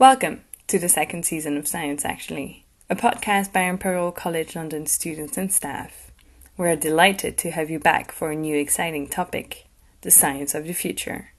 Welcome 0.00 0.42
to 0.68 0.78
the 0.78 0.88
second 0.88 1.24
season 1.24 1.56
of 1.56 1.66
Science 1.66 2.04
Actually, 2.04 2.64
a 2.88 2.94
podcast 2.94 3.52
by 3.52 3.62
Imperial 3.62 4.12
College 4.12 4.54
London 4.54 4.86
students 4.86 5.36
and 5.36 5.52
staff. 5.52 6.12
We're 6.56 6.76
delighted 6.76 7.36
to 7.38 7.50
have 7.50 7.68
you 7.68 7.80
back 7.80 8.12
for 8.12 8.30
a 8.30 8.36
new 8.36 8.56
exciting 8.56 9.08
topic 9.08 9.66
the 10.02 10.12
science 10.12 10.54
of 10.54 10.68
the 10.68 10.72
future. 10.72 11.32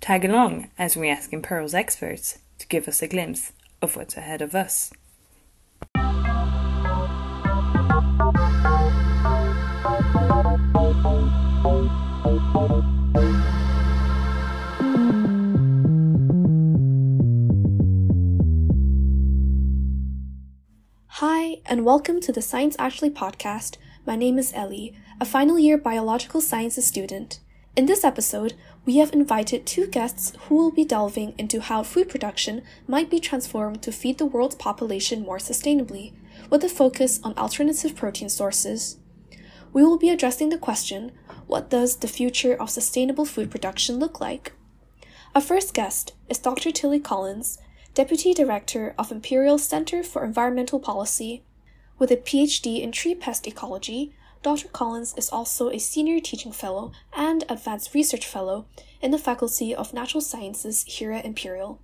Tag 0.00 0.24
along 0.24 0.70
as 0.78 0.96
we 0.96 1.10
ask 1.10 1.34
Imperial's 1.34 1.74
experts 1.74 2.38
to 2.58 2.66
give 2.68 2.88
us 2.88 3.02
a 3.02 3.08
glimpse 3.08 3.52
of 3.82 3.94
what's 3.94 4.16
ahead 4.16 4.40
of 4.40 4.54
us. 4.54 4.90
And 21.68 21.84
welcome 21.84 22.18
to 22.18 22.32
the 22.32 22.40
Science 22.40 22.74
Actually 22.78 23.10
podcast. 23.10 23.76
My 24.06 24.16
name 24.16 24.38
is 24.38 24.54
Ellie, 24.54 24.94
a 25.20 25.26
final 25.26 25.58
year 25.58 25.76
biological 25.76 26.40
sciences 26.40 26.86
student. 26.86 27.40
In 27.76 27.84
this 27.84 28.04
episode, 28.04 28.54
we 28.86 28.96
have 28.96 29.12
invited 29.12 29.66
two 29.66 29.86
guests 29.86 30.32
who 30.46 30.54
will 30.54 30.70
be 30.70 30.86
delving 30.86 31.34
into 31.36 31.60
how 31.60 31.82
food 31.82 32.08
production 32.08 32.62
might 32.86 33.10
be 33.10 33.20
transformed 33.20 33.82
to 33.82 33.92
feed 33.92 34.16
the 34.16 34.24
world's 34.24 34.54
population 34.54 35.20
more 35.20 35.36
sustainably, 35.36 36.14
with 36.48 36.64
a 36.64 36.70
focus 36.70 37.20
on 37.22 37.36
alternative 37.36 37.94
protein 37.94 38.30
sources. 38.30 38.96
We 39.74 39.84
will 39.84 39.98
be 39.98 40.08
addressing 40.08 40.48
the 40.48 40.56
question 40.56 41.12
what 41.46 41.68
does 41.68 41.96
the 41.96 42.08
future 42.08 42.54
of 42.54 42.70
sustainable 42.70 43.26
food 43.26 43.50
production 43.50 43.98
look 43.98 44.22
like? 44.22 44.52
Our 45.34 45.42
first 45.42 45.74
guest 45.74 46.14
is 46.30 46.38
Dr. 46.38 46.70
Tilly 46.70 46.98
Collins, 46.98 47.58
Deputy 47.92 48.32
Director 48.32 48.94
of 48.98 49.12
Imperial 49.12 49.58
Center 49.58 50.02
for 50.02 50.24
Environmental 50.24 50.80
Policy. 50.80 51.42
With 51.98 52.12
a 52.12 52.16
PhD 52.16 52.80
in 52.80 52.92
tree 52.92 53.16
pest 53.16 53.48
ecology, 53.48 54.14
Dr. 54.42 54.68
Collins 54.68 55.14
is 55.16 55.30
also 55.30 55.68
a 55.68 55.78
Senior 55.78 56.20
Teaching 56.20 56.52
Fellow 56.52 56.92
and 57.12 57.44
Advanced 57.48 57.92
Research 57.92 58.24
Fellow 58.24 58.66
in 59.02 59.10
the 59.10 59.18
Faculty 59.18 59.74
of 59.74 59.92
Natural 59.92 60.20
Sciences 60.20 60.84
here 60.84 61.10
at 61.10 61.24
Imperial. 61.24 61.80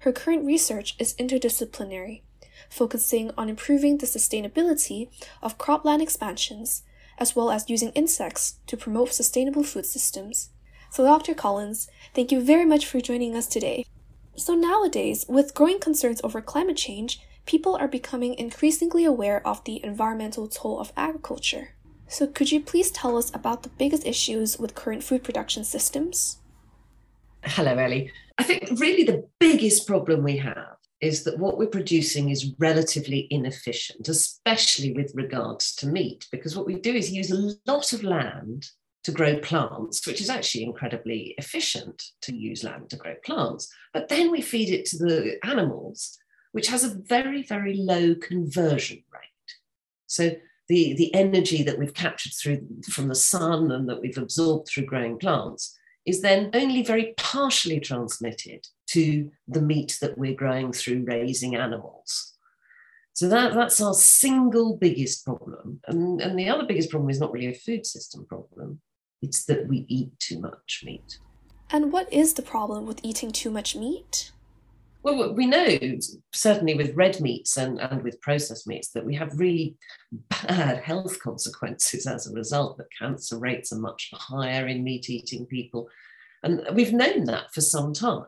Her 0.00 0.10
current 0.10 0.44
research 0.44 0.96
is 0.98 1.14
interdisciplinary, 1.14 2.22
focusing 2.68 3.30
on 3.38 3.48
improving 3.48 3.98
the 3.98 4.06
sustainability 4.06 5.08
of 5.40 5.56
cropland 5.56 6.02
expansions, 6.02 6.82
as 7.16 7.36
well 7.36 7.52
as 7.52 7.70
using 7.70 7.90
insects 7.90 8.58
to 8.66 8.76
promote 8.76 9.14
sustainable 9.14 9.62
food 9.62 9.86
systems. 9.86 10.50
So, 10.90 11.04
Dr. 11.04 11.32
Collins, 11.32 11.88
thank 12.12 12.32
you 12.32 12.40
very 12.40 12.64
much 12.64 12.86
for 12.86 13.00
joining 13.00 13.36
us 13.36 13.46
today. 13.46 13.84
So 14.36 14.54
nowadays, 14.54 15.24
with 15.28 15.54
growing 15.54 15.78
concerns 15.78 16.20
over 16.24 16.40
climate 16.40 16.76
change, 16.76 17.20
people 17.46 17.76
are 17.76 17.88
becoming 17.88 18.34
increasingly 18.34 19.04
aware 19.04 19.46
of 19.46 19.64
the 19.64 19.84
environmental 19.84 20.48
toll 20.48 20.78
of 20.80 20.92
agriculture. 20.96 21.74
So 22.08 22.26
could 22.26 22.52
you 22.52 22.60
please 22.60 22.90
tell 22.90 23.16
us 23.16 23.34
about 23.34 23.62
the 23.62 23.70
biggest 23.70 24.06
issues 24.06 24.58
with 24.58 24.74
current 24.74 25.02
food 25.02 25.24
production 25.24 25.64
systems? 25.64 26.38
Hello, 27.44 27.76
Ellie. 27.76 28.10
I 28.38 28.42
think 28.42 28.68
really 28.78 29.04
the 29.04 29.28
biggest 29.38 29.86
problem 29.86 30.22
we 30.22 30.38
have 30.38 30.76
is 31.00 31.24
that 31.24 31.38
what 31.38 31.58
we're 31.58 31.66
producing 31.66 32.30
is 32.30 32.54
relatively 32.58 33.26
inefficient, 33.30 34.08
especially 34.08 34.92
with 34.92 35.12
regards 35.14 35.74
to 35.76 35.86
meat, 35.86 36.26
because 36.32 36.56
what 36.56 36.66
we 36.66 36.76
do 36.76 36.94
is 36.94 37.12
use 37.12 37.30
a 37.30 37.54
lot 37.66 37.92
of 37.92 38.02
land 38.02 38.66
to 39.02 39.12
grow 39.12 39.38
plants, 39.40 40.06
which 40.06 40.20
is 40.22 40.30
actually 40.30 40.64
incredibly 40.64 41.34
efficient 41.36 42.02
to 42.22 42.34
use 42.34 42.64
land 42.64 42.88
to 42.88 42.96
grow 42.96 43.14
plants. 43.22 43.68
But 43.92 44.08
then 44.08 44.30
we 44.30 44.40
feed 44.40 44.70
it 44.70 44.86
to 44.86 44.96
the 44.96 45.38
animals, 45.44 46.18
which 46.54 46.68
has 46.68 46.84
a 46.84 46.94
very, 46.94 47.42
very 47.42 47.74
low 47.74 48.14
conversion 48.14 49.02
rate. 49.12 49.54
So 50.06 50.30
the, 50.68 50.94
the 50.94 51.12
energy 51.12 51.64
that 51.64 51.76
we've 51.76 51.92
captured 51.92 52.32
through 52.32 52.64
from 52.88 53.08
the 53.08 53.16
sun 53.16 53.72
and 53.72 53.88
that 53.88 54.00
we've 54.00 54.16
absorbed 54.16 54.68
through 54.68 54.86
growing 54.86 55.18
plants 55.18 55.76
is 56.06 56.22
then 56.22 56.50
only 56.54 56.84
very 56.84 57.12
partially 57.16 57.80
transmitted 57.80 58.68
to 58.90 59.32
the 59.48 59.60
meat 59.60 59.98
that 60.00 60.16
we're 60.16 60.36
growing 60.36 60.72
through 60.72 61.04
raising 61.08 61.56
animals. 61.56 62.34
So 63.14 63.28
that, 63.30 63.54
that's 63.54 63.80
our 63.80 63.94
single 63.94 64.76
biggest 64.76 65.24
problem. 65.24 65.80
And, 65.88 66.20
and 66.20 66.38
the 66.38 66.48
other 66.48 66.66
biggest 66.66 66.88
problem 66.88 67.10
is 67.10 67.18
not 67.18 67.32
really 67.32 67.48
a 67.48 67.54
food 67.54 67.84
system 67.84 68.26
problem, 68.26 68.80
it's 69.22 69.44
that 69.46 69.66
we 69.66 69.86
eat 69.88 70.16
too 70.20 70.38
much 70.38 70.84
meat. 70.86 71.18
And 71.70 71.90
what 71.90 72.12
is 72.12 72.34
the 72.34 72.42
problem 72.42 72.86
with 72.86 73.00
eating 73.02 73.32
too 73.32 73.50
much 73.50 73.74
meat? 73.74 74.30
Well, 75.04 75.34
we 75.34 75.44
know 75.44 75.68
certainly 76.32 76.72
with 76.72 76.96
red 76.96 77.20
meats 77.20 77.58
and, 77.58 77.78
and 77.78 78.02
with 78.02 78.22
processed 78.22 78.66
meats 78.66 78.88
that 78.92 79.04
we 79.04 79.14
have 79.16 79.38
really 79.38 79.76
bad 80.30 80.82
health 80.82 81.20
consequences 81.20 82.06
as 82.06 82.26
a 82.26 82.32
result, 82.32 82.78
that 82.78 82.86
cancer 82.98 83.38
rates 83.38 83.70
are 83.70 83.78
much 83.78 84.10
higher 84.14 84.66
in 84.66 84.82
meat 84.82 85.10
eating 85.10 85.44
people. 85.44 85.90
And 86.42 86.66
we've 86.72 86.94
known 86.94 87.24
that 87.24 87.52
for 87.52 87.60
some 87.60 87.92
time. 87.92 88.24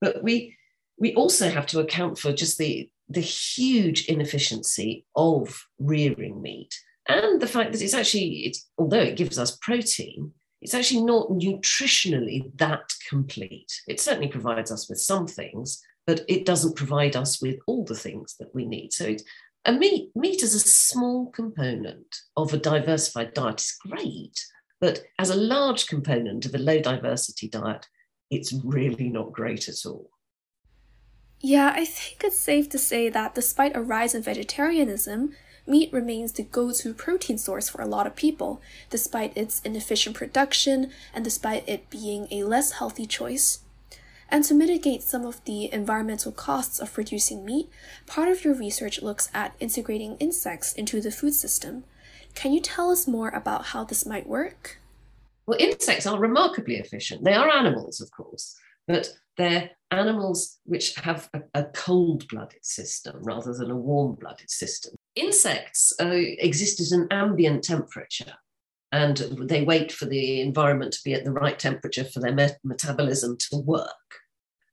But 0.00 0.24
we, 0.24 0.56
we 0.98 1.14
also 1.14 1.48
have 1.48 1.66
to 1.66 1.78
account 1.78 2.18
for 2.18 2.32
just 2.32 2.58
the, 2.58 2.90
the 3.08 3.20
huge 3.20 4.06
inefficiency 4.06 5.06
of 5.14 5.64
rearing 5.78 6.42
meat 6.42 6.74
and 7.08 7.40
the 7.40 7.46
fact 7.46 7.70
that 7.70 7.82
it's 7.82 7.94
actually 7.94 8.46
it's 8.46 8.68
although 8.78 8.98
it 8.98 9.16
gives 9.16 9.38
us 9.38 9.56
protein 9.58 10.32
it's 10.60 10.74
actually 10.74 11.02
not 11.02 11.28
nutritionally 11.28 12.50
that 12.56 12.92
complete 13.08 13.70
it 13.86 14.00
certainly 14.00 14.26
provides 14.26 14.72
us 14.72 14.88
with 14.88 14.98
some 14.98 15.24
things 15.24 15.84
but 16.06 16.24
it 16.28 16.46
doesn't 16.46 16.76
provide 16.76 17.16
us 17.16 17.42
with 17.42 17.56
all 17.66 17.84
the 17.84 17.94
things 17.94 18.36
that 18.38 18.54
we 18.54 18.64
need. 18.64 18.92
So 18.92 19.04
it's 19.04 19.24
a 19.64 19.72
meat 19.72 20.10
meat 20.14 20.42
is 20.42 20.54
a 20.54 20.60
small 20.60 21.30
component 21.32 22.16
of 22.36 22.52
a 22.52 22.58
diversified 22.58 23.34
diet. 23.34 23.60
Is 23.60 23.76
great 23.86 24.44
but 24.80 25.02
as 25.18 25.30
a 25.30 25.36
large 25.36 25.86
component 25.86 26.46
of 26.46 26.54
a 26.54 26.58
low 26.58 26.80
diversity 26.80 27.48
diet 27.48 27.86
it's 28.30 28.52
really 28.64 29.08
not 29.08 29.32
great 29.32 29.68
at 29.68 29.86
all. 29.86 30.10
Yeah, 31.40 31.72
I 31.74 31.84
think 31.84 32.24
it's 32.24 32.38
safe 32.38 32.68
to 32.70 32.78
say 32.78 33.08
that 33.08 33.34
despite 33.34 33.76
a 33.76 33.82
rise 33.82 34.14
in 34.14 34.22
vegetarianism, 34.22 35.32
meat 35.66 35.92
remains 35.92 36.32
the 36.32 36.42
go 36.42 36.72
to 36.72 36.94
protein 36.94 37.38
source 37.38 37.68
for 37.68 37.82
a 37.82 37.86
lot 37.86 38.06
of 38.06 38.16
people, 38.16 38.60
despite 38.90 39.36
its 39.36 39.60
inefficient 39.62 40.16
production 40.16 40.90
and 41.14 41.24
despite 41.24 41.68
it 41.68 41.90
being 41.90 42.26
a 42.30 42.44
less 42.44 42.72
healthy 42.72 43.06
choice. 43.06 43.60
And 44.28 44.44
to 44.44 44.54
mitigate 44.54 45.02
some 45.02 45.24
of 45.24 45.44
the 45.44 45.72
environmental 45.72 46.32
costs 46.32 46.80
of 46.80 46.92
producing 46.92 47.44
meat, 47.44 47.68
part 48.06 48.28
of 48.28 48.44
your 48.44 48.54
research 48.54 49.00
looks 49.00 49.30
at 49.32 49.54
integrating 49.60 50.16
insects 50.18 50.72
into 50.72 51.00
the 51.00 51.10
food 51.10 51.34
system. 51.34 51.84
Can 52.34 52.52
you 52.52 52.60
tell 52.60 52.90
us 52.90 53.06
more 53.06 53.28
about 53.30 53.66
how 53.66 53.84
this 53.84 54.04
might 54.04 54.28
work? 54.28 54.78
Well, 55.46 55.58
insects 55.60 56.06
are 56.06 56.18
remarkably 56.18 56.76
efficient. 56.76 57.24
They 57.24 57.34
are 57.34 57.48
animals, 57.48 58.00
of 58.00 58.10
course, 58.10 58.56
but 58.88 59.08
they're 59.36 59.70
animals 59.92 60.58
which 60.64 60.96
have 60.96 61.30
a, 61.32 61.42
a 61.54 61.64
cold 61.64 62.26
blooded 62.28 62.64
system 62.64 63.22
rather 63.22 63.54
than 63.54 63.70
a 63.70 63.76
warm 63.76 64.16
blooded 64.16 64.50
system. 64.50 64.94
Insects 65.14 65.92
uh, 66.00 66.10
exist 66.10 66.80
at 66.80 66.98
an 66.98 67.06
ambient 67.12 67.62
temperature 67.62 68.34
and 68.92 69.16
they 69.16 69.64
wait 69.64 69.92
for 69.92 70.06
the 70.06 70.40
environment 70.40 70.92
to 70.92 71.00
be 71.04 71.14
at 71.14 71.24
the 71.24 71.32
right 71.32 71.58
temperature 71.58 72.04
for 72.04 72.20
their 72.20 72.32
met- 72.32 72.60
metabolism 72.64 73.36
to 73.50 73.58
work. 73.58 73.88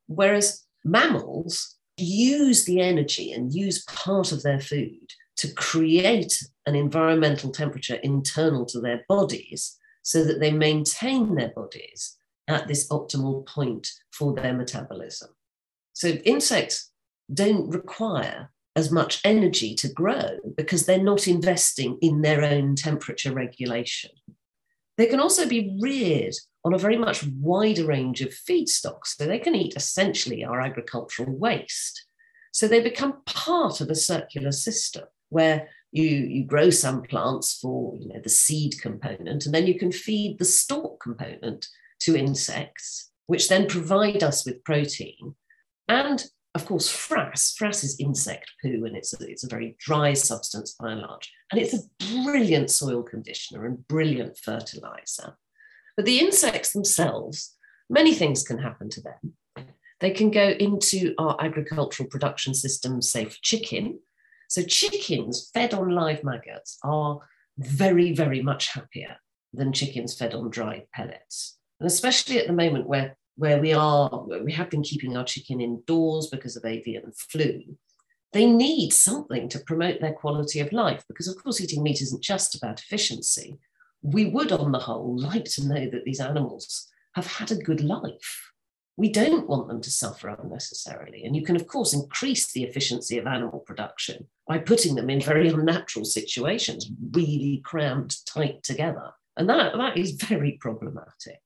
Whereas 0.08 0.64
mammals 0.84 1.78
use 1.98 2.66
the 2.66 2.82
energy 2.82 3.32
and 3.32 3.54
use 3.54 3.84
part 3.86 4.32
of 4.32 4.44
their 4.44 4.60
food 4.60 5.14
to 5.38 5.52
create 5.54 6.38
an 6.66 6.76
environmental 6.76 7.52
temperature 7.52 7.96
internal 7.96 8.66
to 8.68 8.80
their 8.80 9.04
bodies 9.10 9.78
so 10.04 10.24
that 10.24 10.40
they 10.40 10.52
maintain 10.52 11.36
their 11.36 11.50
bodies 11.50 12.18
at 12.48 12.68
this 12.68 12.88
optimal 12.90 13.46
point 13.48 13.88
for 14.12 14.34
their 14.34 14.54
metabolism. 14.54 15.30
So 15.94 16.10
insects 16.10 16.92
don't 17.34 17.70
require 17.70 18.52
as 18.76 18.92
much 18.92 19.22
energy 19.24 19.76
to 19.76 19.88
grow 19.88 20.40
because 20.58 20.86
they're 20.86 21.02
not 21.04 21.28
investing 21.28 21.98
in 22.02 22.22
their 22.22 22.44
own 22.44 22.76
temperature 22.76 23.32
regulation. 23.32 24.12
They 24.98 25.06
can 25.08 25.20
also 25.20 25.48
be 25.48 25.78
reared 25.80 26.36
on 26.66 26.74
a 26.74 26.80
very 26.80 26.98
much 26.98 27.26
wider 27.40 27.86
range 27.86 28.22
of 28.22 28.30
feedstocks, 28.30 29.08
so 29.18 29.26
they 29.26 29.40
can 29.40 29.56
eat 29.56 29.76
essentially 29.76 30.44
our 30.44 30.62
agricultural 30.62 31.32
waste. 31.32 32.06
So 32.52 32.68
they 32.68 32.82
become 32.82 33.22
part 33.26 33.82
of 33.82 33.90
a 33.90 33.96
circular 33.96 34.52
system 34.52 35.06
where 35.30 35.68
you, 35.92 36.06
you 36.06 36.46
grow 36.46 36.70
some 36.70 37.02
plants 37.02 37.58
for 37.60 37.96
you 38.00 38.10
know, 38.10 38.20
the 38.22 38.30
seed 38.30 38.76
component, 38.82 39.46
and 39.46 39.54
then 39.54 39.68
you 39.68 39.78
can 39.78 39.92
feed 39.92 40.38
the 40.40 40.46
stalk 40.46 41.02
component 41.02 41.68
to 42.02 42.16
insects, 42.16 43.12
which 43.28 43.50
then 43.50 43.68
provide 43.68 44.24
us 44.24 44.46
with 44.46 44.64
protein. 44.64 45.36
And 45.88 46.24
of 46.56 46.66
course, 46.66 46.92
frass. 46.92 47.56
Frass 47.58 47.84
is 47.84 48.00
insect 48.00 48.52
poo, 48.62 48.86
and 48.86 48.96
it's 48.96 49.20
a, 49.20 49.26
it's 49.28 49.44
a 49.44 49.50
very 49.50 49.76
dry 49.80 50.14
substance 50.14 50.76
by 50.80 50.92
and 50.92 51.02
large. 51.02 51.32
And 51.52 51.60
it's 51.60 51.74
a 51.74 52.24
brilliant 52.24 52.70
soil 52.70 53.02
conditioner 53.02 53.66
and 53.66 53.88
brilliant 53.88 54.38
fertilizer. 54.38 55.36
But 55.96 56.06
the 56.06 56.20
insects 56.20 56.72
themselves, 56.74 57.56
many 57.90 58.14
things 58.14 58.44
can 58.44 58.60
happen 58.60 58.90
to 58.90 59.02
them. 59.02 59.68
they 60.00 60.12
can 60.12 60.32
go 60.32 60.50
into 60.50 61.16
our 61.18 61.36
agricultural 61.40 62.10
production 62.10 62.54
system, 62.54 63.02
say 63.02 63.26
for 63.26 63.38
chicken. 63.42 64.00
So 64.50 64.62
chickens 64.62 65.50
fed 65.54 65.74
on 65.74 65.90
live 65.90 66.24
maggots 66.24 66.78
are 66.84 67.20
very, 67.58 68.12
very 68.14 68.42
much 68.42 68.68
happier 68.68 69.18
than 69.54 69.74
chickens 69.74 70.16
fed 70.18 70.34
on 70.34 70.50
dried 70.50 70.86
pellets. 70.94 71.58
And 71.80 71.88
especially 71.88 72.40
at 72.40 72.48
the 72.48 72.54
moment 72.54 72.88
where, 72.88 73.18
where 73.36 73.60
we 73.60 73.74
are, 73.74 74.26
we 74.44 74.52
have 74.52 74.70
been 74.70 74.84
keeping 74.84 75.18
our 75.18 75.24
chicken 75.24 75.60
indoors 75.60 76.28
because 76.28 76.56
of 76.56 76.66
avian 76.66 77.12
flu, 77.16 77.64
they 78.34 78.46
need 78.46 78.92
something 78.92 79.48
to 79.50 79.60
promote 79.60 80.02
their 80.02 80.14
quality 80.14 80.60
of 80.60 80.74
life 80.74 81.04
because, 81.08 81.28
of 81.28 81.42
course, 81.42 81.62
eating 81.62 81.84
meat 81.84 82.02
isn't 82.02 82.24
just 82.24 82.56
about 82.56 82.82
efficiency. 82.82 83.60
We 84.02 84.26
would, 84.26 84.52
on 84.52 84.72
the 84.72 84.80
whole, 84.80 85.18
like 85.18 85.46
to 85.46 85.68
know 85.68 85.90
that 85.90 86.04
these 86.04 86.20
animals 86.20 86.90
have 87.16 87.28
had 87.28 87.52
a 87.52 87.56
good 87.56 87.82
life. 87.82 88.52
We 88.98 89.12
don't 89.12 89.48
want 89.48 89.68
them 89.68 89.82
to 89.82 89.92
suffer 89.92 90.30
unnecessarily. 90.30 91.26
And 91.26 91.36
you 91.36 91.44
can, 91.44 91.56
of 91.56 91.68
course, 91.68 91.94
increase 91.94 92.52
the 92.52 92.64
efficiency 92.64 93.18
of 93.18 93.28
animal 93.28 93.60
production 93.60 94.28
by 94.48 94.60
putting 94.60 94.96
them 94.96 95.10
in 95.10 95.22
very 95.22 95.48
unnatural 95.48 96.06
situations, 96.06 96.90
really 97.12 97.62
crammed 97.64 98.16
tight 98.26 98.64
together. 98.64 99.12
And 99.38 99.50
that, 99.50 99.78
that 99.78 99.98
is 99.98 100.12
very 100.12 100.58
problematic. 100.60 101.40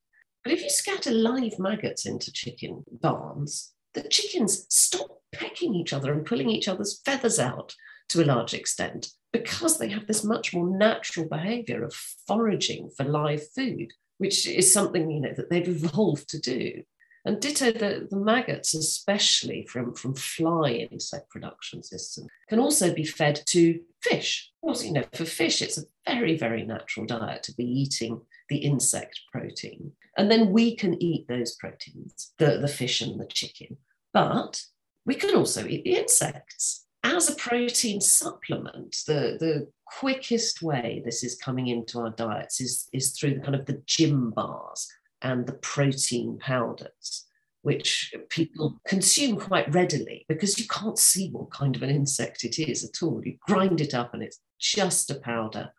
But 0.48 0.54
if 0.54 0.64
you 0.64 0.70
scatter 0.70 1.12
live 1.12 1.60
maggots 1.60 2.06
into 2.06 2.32
chicken 2.32 2.86
barns, 2.90 3.74
the 3.94 4.04
chickens 4.04 4.66
stop 4.70 5.20
pecking 5.34 5.76
each 5.76 5.92
other 5.92 6.14
and 6.14 6.26
pulling 6.26 6.50
each 6.50 6.70
other's 6.70 7.02
feathers 7.04 7.38
out 7.38 7.76
to 8.08 8.24
a 8.24 8.32
large 8.32 8.54
extent 8.54 9.10
because 9.34 9.78
they 9.78 9.90
have 9.90 10.08
this 10.08 10.24
much 10.24 10.54
more 10.54 10.66
natural 10.78 11.28
behavior 11.28 11.84
of 11.84 11.94
foraging 11.94 12.90
for 12.96 13.04
live 13.04 13.46
food, 13.58 13.92
which 14.20 14.48
is 14.48 14.72
something 14.72 15.12
you 15.12 15.20
know 15.20 15.34
that 15.36 15.50
they've 15.50 15.68
evolved 15.68 16.30
to 16.30 16.40
do. 16.40 16.82
And 17.26 17.42
ditto 17.42 17.74
the, 17.74 18.08
the 18.10 18.16
maggots, 18.16 18.74
especially 18.74 19.68
from, 19.70 19.96
from 19.96 20.16
fly 20.16 20.88
insect 20.90 21.30
production 21.30 21.84
systems, 21.84 22.30
can 22.48 22.60
also 22.60 22.94
be 22.94 23.04
fed 23.04 23.42
to 23.48 23.82
fish. 24.02 24.50
Also, 24.62 24.86
you 24.86 24.94
know, 24.94 25.04
for 25.14 25.26
fish, 25.26 25.62
it's 25.62 25.78
a 25.78 25.84
very, 26.10 26.38
very 26.38 26.64
natural 26.64 27.06
diet 27.06 27.44
to 27.44 27.54
be 27.56 27.66
eating 27.66 28.22
the 28.50 28.58
insect 28.58 29.20
protein. 29.32 29.92
And 30.18 30.32
then 30.32 30.52
we 30.52 30.76
can 30.76 31.02
eat 31.02 31.28
those 31.28 31.56
proteins, 31.56 32.34
the, 32.38 32.58
the 32.60 32.68
fish 32.68 33.02
and 33.02 33.20
the 33.20 33.26
chicken. 33.26 33.78
But 34.14 34.62
we 35.06 35.16
can 35.16 35.36
also 35.36 35.66
eat 35.66 35.84
the 35.84 35.96
insects 35.96 36.86
as 37.04 37.30
a 37.30 37.36
protein 37.36 38.02
supplement. 38.02 38.98
The, 39.08 39.38
the 39.40 39.68
quickest 40.00 40.62
way 40.62 41.02
this 41.06 41.24
is 41.24 41.36
coming 41.36 41.68
into 41.68 42.00
our 42.00 42.10
diets 42.10 42.60
is, 42.60 42.88
is 42.94 43.18
through 43.18 43.36
the 43.36 43.42
kind 43.42 43.56
of 43.56 43.66
the 43.66 43.82
gym 43.86 44.32
bars 44.32 44.88
and 45.22 45.48
the 45.48 45.54
protein 45.54 46.38
powders, 46.40 47.26
which 47.62 48.14
people 48.30 48.80
consume 48.88 49.38
quite 49.40 49.74
readily 49.74 50.26
because 50.28 50.60
you 50.60 50.68
can't 50.68 51.00
see 51.00 51.30
what 51.30 51.52
kind 51.52 51.76
of 51.76 51.84
an 51.84 51.90
insect 51.90 52.44
it 52.44 52.60
is 52.60 52.84
at 52.84 53.02
all. 53.02 53.22
You 53.24 53.38
grind 53.48 53.82
it 53.82 53.94
up 53.94 54.14
and 54.14 54.24
it's 54.24 54.40
just 54.60 55.12
a 55.12 55.16
powder. 55.16 55.72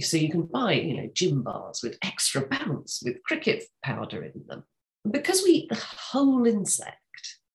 So 0.00 0.16
you 0.16 0.30
can 0.30 0.42
buy, 0.42 0.74
you 0.74 0.96
know, 0.96 1.08
gym 1.12 1.42
bars 1.42 1.80
with 1.82 1.98
extra 2.02 2.46
bounce 2.46 3.02
with 3.04 3.22
cricket 3.22 3.64
powder 3.82 4.22
in 4.22 4.32
them. 4.46 4.64
Because 5.10 5.42
we 5.42 5.50
eat 5.50 5.68
the 5.68 5.76
whole 5.76 6.46
insect, 6.46 6.96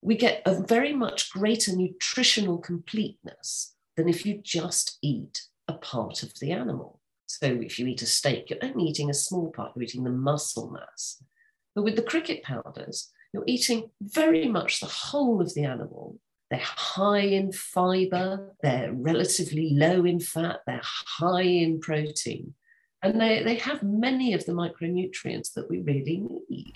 we 0.01 0.15
get 0.15 0.41
a 0.45 0.63
very 0.63 0.93
much 0.93 1.31
greater 1.31 1.75
nutritional 1.75 2.57
completeness 2.57 3.75
than 3.95 4.09
if 4.09 4.25
you 4.25 4.39
just 4.43 4.97
eat 5.01 5.41
a 5.67 5.73
part 5.73 6.23
of 6.23 6.37
the 6.39 6.51
animal. 6.51 6.99
So 7.27 7.45
if 7.45 7.77
you 7.77 7.87
eat 7.87 8.01
a 8.01 8.07
steak, 8.07 8.49
you're 8.49 8.59
only 8.61 8.85
eating 8.85 9.09
a 9.09 9.13
small 9.13 9.51
part, 9.51 9.73
you're 9.75 9.83
eating 9.83 10.03
the 10.03 10.09
muscle 10.09 10.71
mass. 10.71 11.23
But 11.75 11.83
with 11.83 11.95
the 11.95 12.01
cricket 12.01 12.43
powders, 12.43 13.09
you're 13.33 13.43
eating 13.47 13.89
very 14.01 14.47
much 14.47 14.79
the 14.79 14.87
whole 14.87 15.41
of 15.41 15.53
the 15.53 15.63
animal. 15.63 16.19
They're 16.51 16.59
high 16.61 17.21
in 17.21 17.53
fiber, 17.53 18.53
they're 18.61 18.91
relatively 18.91 19.69
low 19.73 20.03
in 20.03 20.19
fat, 20.19 20.59
they're 20.67 20.81
high 20.83 21.43
in 21.43 21.79
protein, 21.79 22.53
and 23.01 23.21
they, 23.21 23.41
they 23.41 23.55
have 23.55 23.81
many 23.81 24.33
of 24.33 24.45
the 24.45 24.51
micronutrients 24.51 25.53
that 25.53 25.69
we 25.69 25.79
really 25.79 26.27
need. 26.49 26.73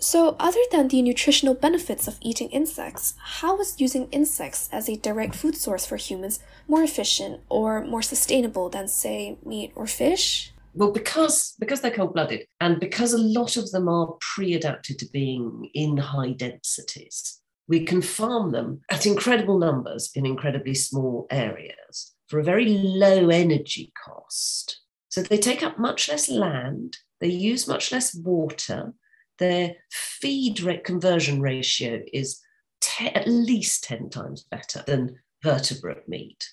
So, 0.00 0.34
other 0.40 0.60
than 0.72 0.88
the 0.88 1.02
nutritional 1.02 1.52
benefits 1.52 2.08
of 2.08 2.18
eating 2.22 2.48
insects, 2.48 3.14
how 3.18 3.60
is 3.60 3.78
using 3.78 4.08
insects 4.10 4.70
as 4.72 4.88
a 4.88 4.96
direct 4.96 5.34
food 5.34 5.56
source 5.56 5.84
for 5.84 5.96
humans 5.96 6.40
more 6.66 6.82
efficient 6.82 7.42
or 7.50 7.84
more 7.84 8.02
sustainable 8.02 8.70
than, 8.70 8.88
say, 8.88 9.36
meat 9.44 9.72
or 9.76 9.86
fish? 9.86 10.54
well 10.76 10.90
because 10.90 11.54
because 11.60 11.80
they're 11.80 11.90
cold-blooded 11.92 12.44
and 12.60 12.80
because 12.80 13.12
a 13.12 13.18
lot 13.18 13.56
of 13.56 13.70
them 13.70 13.88
are 13.88 14.16
pre-adapted 14.20 14.98
to 14.98 15.06
being 15.12 15.70
in 15.72 15.96
high 15.96 16.32
densities 16.32 17.43
we 17.68 17.84
can 17.84 18.02
farm 18.02 18.50
them 18.50 18.80
at 18.90 19.06
incredible 19.06 19.58
numbers 19.58 20.10
in 20.14 20.26
incredibly 20.26 20.74
small 20.74 21.26
areas 21.30 22.14
for 22.28 22.38
a 22.38 22.44
very 22.44 22.66
low 22.68 23.28
energy 23.28 23.92
cost 24.04 24.80
so 25.08 25.22
they 25.22 25.38
take 25.38 25.62
up 25.62 25.78
much 25.78 26.08
less 26.08 26.28
land 26.28 26.96
they 27.20 27.28
use 27.28 27.68
much 27.68 27.92
less 27.92 28.14
water 28.14 28.92
their 29.38 29.74
feed 29.90 30.60
rate 30.60 30.84
conversion 30.84 31.40
ratio 31.40 32.00
is 32.12 32.40
te- 32.80 33.08
at 33.08 33.26
least 33.26 33.84
10 33.84 34.10
times 34.10 34.44
better 34.50 34.82
than 34.86 35.16
vertebrate 35.42 36.08
meat 36.08 36.44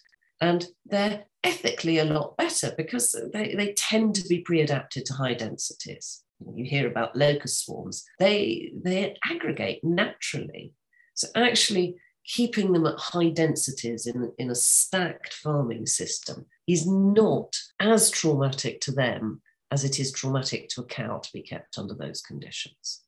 and 0.41 0.65
they're 0.85 1.25
ethically 1.43 1.99
a 1.99 2.05
lot 2.05 2.35
better 2.35 2.73
because 2.75 3.15
they, 3.33 3.53
they 3.55 3.73
tend 3.73 4.15
to 4.15 4.27
be 4.27 4.39
pre-adapted 4.39 5.05
to 5.05 5.13
high 5.13 5.35
densities. 5.35 6.23
You 6.55 6.65
hear 6.65 6.87
about 6.87 7.15
locust 7.15 7.63
swarms, 7.63 8.03
they, 8.19 8.71
they 8.83 9.15
aggregate 9.23 9.83
naturally. 9.83 10.73
So 11.13 11.27
actually 11.35 11.95
keeping 12.25 12.71
them 12.71 12.85
at 12.85 12.97
high 12.97 13.29
densities 13.29 14.07
in, 14.07 14.31
in 14.37 14.49
a 14.49 14.55
stacked 14.55 15.33
farming 15.33 15.85
system 15.85 16.45
is 16.67 16.87
not 16.87 17.55
as 17.79 18.09
traumatic 18.09 18.79
to 18.81 18.91
them 18.91 19.41
as 19.71 19.83
it 19.83 19.99
is 19.99 20.11
traumatic 20.11 20.69
to 20.69 20.81
a 20.81 20.85
cow 20.85 21.17
to 21.17 21.29
be 21.33 21.41
kept 21.41 21.77
under 21.77 21.93
those 21.93 22.21
conditions. 22.21 23.01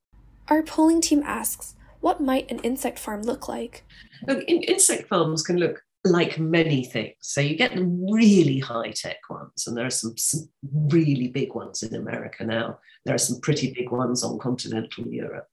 Our 0.47 0.63
polling 0.63 1.01
team 1.01 1.21
asks, 1.25 1.75
what 1.99 2.21
might 2.21 2.51
an 2.51 2.59
insect 2.59 2.99
farm 2.99 3.21
look 3.21 3.47
like? 3.47 3.85
Look, 4.27 4.43
in, 4.45 4.63
insect 4.63 5.07
farms 5.07 5.43
can 5.43 5.57
look 5.57 5.81
like 6.03 6.37
many 6.37 6.83
things. 6.83 7.15
So 7.21 7.39
you 7.39 7.55
get 7.55 7.75
the 7.75 7.85
really 7.85 8.59
high 8.59 8.91
tech 8.91 9.17
ones, 9.29 9.67
and 9.67 9.77
there 9.77 9.85
are 9.85 9.89
some, 9.89 10.17
some 10.17 10.49
really 10.63 11.29
big 11.29 11.55
ones 11.55 11.81
in 11.81 11.95
America 11.95 12.43
now. 12.43 12.79
There 13.05 13.15
are 13.15 13.19
some 13.19 13.39
pretty 13.39 13.73
big 13.73 13.89
ones 13.89 14.21
on 14.23 14.37
continental 14.39 15.07
Europe, 15.07 15.47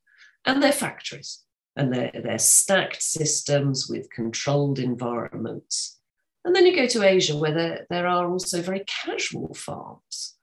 and 0.45 0.61
they're 0.61 0.73
factories, 0.73 1.45
and 1.81 1.95
they're, 1.95 2.13
they're 2.23 2.39
stacked 2.39 3.03
systems 3.03 3.89
with 3.89 4.11
controlled 4.11 4.79
environments. 4.79 5.99
And 6.45 6.55
then 6.55 6.67
you 6.67 6.77
go 6.77 6.87
to 6.87 7.03
Asia, 7.03 7.35
where 7.35 7.55
there, 7.55 7.87
there 7.89 8.07
are 8.07 8.31
also 8.31 8.61
very 8.61 8.85
casual 8.87 9.55
farms, 9.55 10.37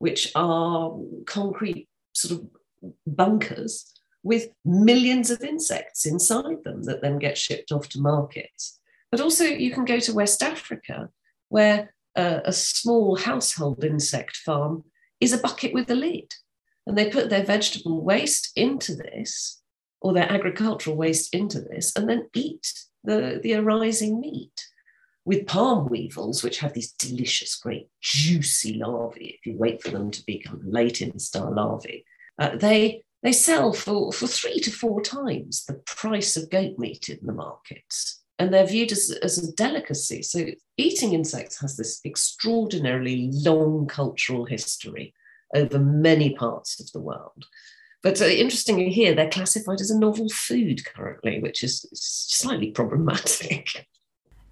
which 0.00 0.30
are 0.34 0.94
concrete 1.24 1.88
sort 2.12 2.40
of 2.40 2.92
bunkers 3.06 3.90
with 4.22 4.48
millions 4.66 5.30
of 5.30 5.42
insects 5.42 6.04
inside 6.04 6.62
them 6.62 6.82
that 6.82 7.00
then 7.00 7.18
get 7.18 7.38
shipped 7.38 7.72
off 7.72 7.88
to 7.88 8.00
markets. 8.00 8.78
But 9.10 9.22
also, 9.22 9.44
you 9.44 9.70
can 9.70 9.86
go 9.86 9.98
to 9.98 10.12
West 10.12 10.42
Africa, 10.42 11.08
where 11.48 11.94
a 12.14 12.52
small 12.52 13.16
household 13.16 13.82
insect 13.82 14.36
farm 14.36 14.84
is 15.20 15.32
a 15.32 15.38
bucket 15.38 15.72
with 15.72 15.90
a 15.90 15.94
lid. 15.94 16.34
And 16.86 16.98
they 16.98 17.08
put 17.08 17.30
their 17.30 17.44
vegetable 17.44 18.02
waste 18.02 18.52
into 18.56 18.94
this, 18.94 19.61
or 20.02 20.12
their 20.12 20.30
agricultural 20.30 20.96
waste 20.96 21.34
into 21.34 21.60
this, 21.60 21.92
and 21.96 22.08
then 22.08 22.28
eat 22.34 22.72
the, 23.04 23.40
the 23.42 23.54
arising 23.54 24.20
meat. 24.20 24.66
With 25.24 25.46
palm 25.46 25.88
weevils, 25.88 26.42
which 26.42 26.58
have 26.58 26.74
these 26.74 26.92
delicious, 26.92 27.54
great, 27.54 27.88
juicy 28.00 28.74
larvae, 28.74 29.38
if 29.38 29.46
you 29.46 29.56
wait 29.56 29.80
for 29.80 29.90
them 29.90 30.10
to 30.10 30.26
become 30.26 30.60
late 30.64 30.96
instar 30.96 31.54
larvae, 31.54 32.04
uh, 32.40 32.56
they, 32.56 33.02
they 33.22 33.30
sell 33.30 33.72
for, 33.72 34.12
for 34.12 34.26
three 34.26 34.58
to 34.58 34.70
four 34.72 35.00
times 35.00 35.64
the 35.64 35.74
price 35.86 36.36
of 36.36 36.50
goat 36.50 36.76
meat 36.76 37.08
in 37.08 37.24
the 37.24 37.32
markets 37.32 38.22
and 38.42 38.52
they're 38.52 38.66
viewed 38.66 38.90
as, 38.90 39.10
as 39.22 39.38
a 39.38 39.52
delicacy. 39.52 40.20
So 40.22 40.46
eating 40.76 41.12
insects 41.12 41.60
has 41.60 41.76
this 41.76 42.00
extraordinarily 42.04 43.30
long 43.32 43.86
cultural 43.86 44.46
history 44.46 45.14
over 45.54 45.78
many 45.78 46.34
parts 46.34 46.80
of 46.80 46.90
the 46.90 47.00
world. 47.00 47.44
But 48.02 48.20
uh, 48.20 48.26
interestingly, 48.26 48.90
here 48.90 49.14
they're 49.14 49.30
classified 49.30 49.80
as 49.80 49.90
a 49.90 49.98
novel 49.98 50.28
food 50.28 50.84
currently, 50.84 51.40
which 51.40 51.62
is 51.62 51.86
slightly 51.92 52.70
problematic. 52.70 53.86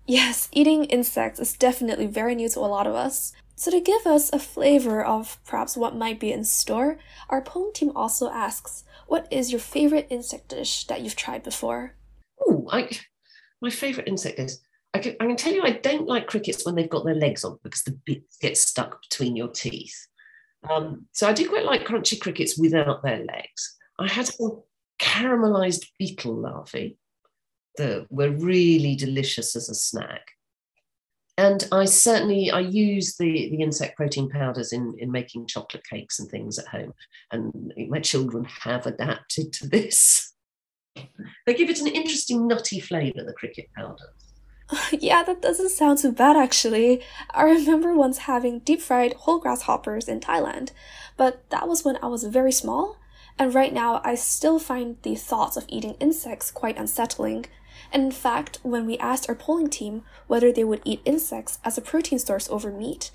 Yes, 0.07 0.49
eating 0.51 0.87
insects 0.87 1.39
is 1.39 1.53
definitely 1.53 2.07
very 2.07 2.35
new 2.35 2.49
to 2.49 2.59
a 2.59 2.67
lot 2.67 2.89
of 2.89 2.97
us. 2.97 3.33
So, 3.55 3.71
to 3.71 3.81
give 3.81 4.09
us 4.09 4.33
a 4.33 4.41
flavor 4.41 5.05
of 5.05 5.39
perhaps 5.47 5.77
what 5.77 5.95
might 5.95 6.19
be 6.19 6.33
in 6.33 6.43
store, 6.43 6.99
our 7.29 7.41
poem 7.41 7.73
team 7.73 7.93
also 7.95 8.29
asks, 8.29 8.83
What 9.07 9.29
is 9.31 9.53
your 9.53 9.61
favorite 9.61 10.09
insect 10.11 10.49
dish 10.49 10.85
that 10.89 11.03
you've 11.03 11.15
tried 11.15 11.45
before? 11.45 11.95
Oh, 12.45 12.69
my 13.61 13.71
favourite 13.71 14.09
insect 14.09 14.41
is 14.41 14.61
I 14.95 14.99
can, 14.99 15.15
I 15.21 15.27
can 15.27 15.37
tell 15.37 15.53
you 15.53 15.63
I 15.63 15.73
don't 15.73 16.09
like 16.09 16.27
crickets 16.27 16.67
when 16.67 16.75
they've 16.75 16.91
got 16.91 17.05
their 17.05 17.15
legs 17.15 17.45
on 17.45 17.59
because 17.63 17.83
the 17.83 17.97
bits 18.05 18.37
get 18.39 18.57
stuck 18.57 19.01
between 19.03 19.37
your 19.37 19.49
teeth. 19.49 20.09
Um, 20.69 21.07
so 21.13 21.29
I 21.29 21.33
do 21.33 21.49
quite 21.49 21.65
like 21.65 21.87
crunchy 21.87 22.21
crickets 22.21 22.59
without 22.59 23.03
their 23.03 23.25
legs. 23.25 23.77
I 23.99 24.09
had 24.09 24.27
some 24.27 24.63
caramelized 25.01 25.87
beetle 25.99 26.35
larvae 26.35 26.99
that 27.77 28.07
were 28.11 28.31
really 28.31 28.95
delicious 28.95 29.57
as 29.57 29.69
a 29.69 29.75
snack. 29.75 30.23
And 31.39 31.67
I 31.73 31.87
certainly 31.87 32.51
I 32.51 32.61
use 32.61 33.17
the, 33.17 33.49
the 33.49 33.63
insect 33.63 33.97
protein 33.97 34.29
powders 34.29 34.75
in, 34.75 34.95
in 34.99 35.11
making 35.11 35.47
chocolate 35.47 35.85
cakes 35.89 36.19
and 36.19 36.29
things 36.29 36.59
at 36.59 36.69
home. 36.69 36.93
And 37.33 37.73
my 37.89 38.01
children 38.01 38.45
have 38.45 38.87
adapted 38.87 39.53
to 39.55 39.69
this. 39.69 40.35
They 41.47 41.55
give 41.55 41.71
it 41.71 41.81
an 41.81 41.87
interesting 41.87 42.47
nutty 42.47 42.81
flavour, 42.81 43.25
the 43.25 43.33
cricket 43.33 43.69
powder. 43.75 44.13
yeah, 44.93 45.23
that 45.23 45.43
doesn't 45.43 45.71
sound 45.71 45.99
too 45.99 46.13
bad 46.13 46.37
actually. 46.37 47.03
I 47.31 47.45
remember 47.45 47.95
once 47.95 48.19
having 48.19 48.61
deep 48.61 48.81
fried 48.81 49.15
whole 49.15 49.39
grasshoppers 49.39 50.09
in 50.09 50.21
Thailand, 50.21 50.71
but 51.17 51.49
that 51.51 51.69
was 51.69 51.85
when 51.85 51.99
I 52.03 52.07
was 52.07 52.25
very 52.25 52.53
small, 52.53 52.99
and 53.39 53.55
right 53.55 53.73
now 53.73 54.01
I 54.05 54.15
still 54.15 54.59
find 54.59 54.97
the 55.03 55.15
thoughts 55.15 55.57
of 55.57 55.65
eating 55.69 55.95
insects 56.01 56.51
quite 56.51 56.79
unsettling. 56.79 57.47
And 57.93 58.05
in 58.05 58.11
fact, 58.13 58.59
when 58.63 58.87
we 58.87 58.99
asked 58.99 59.29
our 59.29 59.35
polling 59.35 59.69
team 59.69 60.03
whether 60.27 60.53
they 60.53 60.65
would 60.65 60.83
eat 60.85 61.03
insects 61.05 61.59
as 61.65 61.77
a 61.77 61.83
protein 61.83 62.19
source 62.19 62.49
over 62.49 62.71
meat, 62.71 63.11